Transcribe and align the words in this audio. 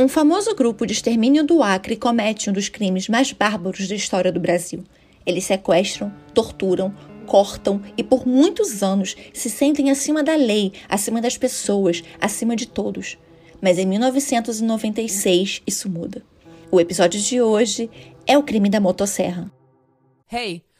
Um 0.00 0.08
famoso 0.08 0.54
grupo 0.54 0.86
de 0.86 0.94
extermínio 0.94 1.44
do 1.44 1.62
Acre 1.62 1.94
comete 1.94 2.48
um 2.48 2.54
dos 2.54 2.70
crimes 2.70 3.06
mais 3.06 3.34
bárbaros 3.34 3.86
da 3.86 3.94
história 3.94 4.32
do 4.32 4.40
Brasil. 4.40 4.82
Eles 5.26 5.44
sequestram, 5.44 6.10
torturam, 6.32 6.96
cortam 7.26 7.82
e 7.98 8.02
por 8.02 8.26
muitos 8.26 8.82
anos 8.82 9.14
se 9.34 9.50
sentem 9.50 9.90
acima 9.90 10.22
da 10.22 10.34
lei, 10.34 10.72
acima 10.88 11.20
das 11.20 11.36
pessoas, 11.36 12.02
acima 12.18 12.56
de 12.56 12.66
todos. 12.66 13.18
Mas 13.60 13.76
em 13.76 13.84
1996 13.84 15.60
isso 15.66 15.90
muda. 15.90 16.22
O 16.70 16.80
episódio 16.80 17.20
de 17.20 17.42
hoje 17.42 17.90
é 18.26 18.38
o 18.38 18.42
crime 18.42 18.70
da 18.70 18.80
motosserra. 18.80 19.52
Hey, 20.32 20.62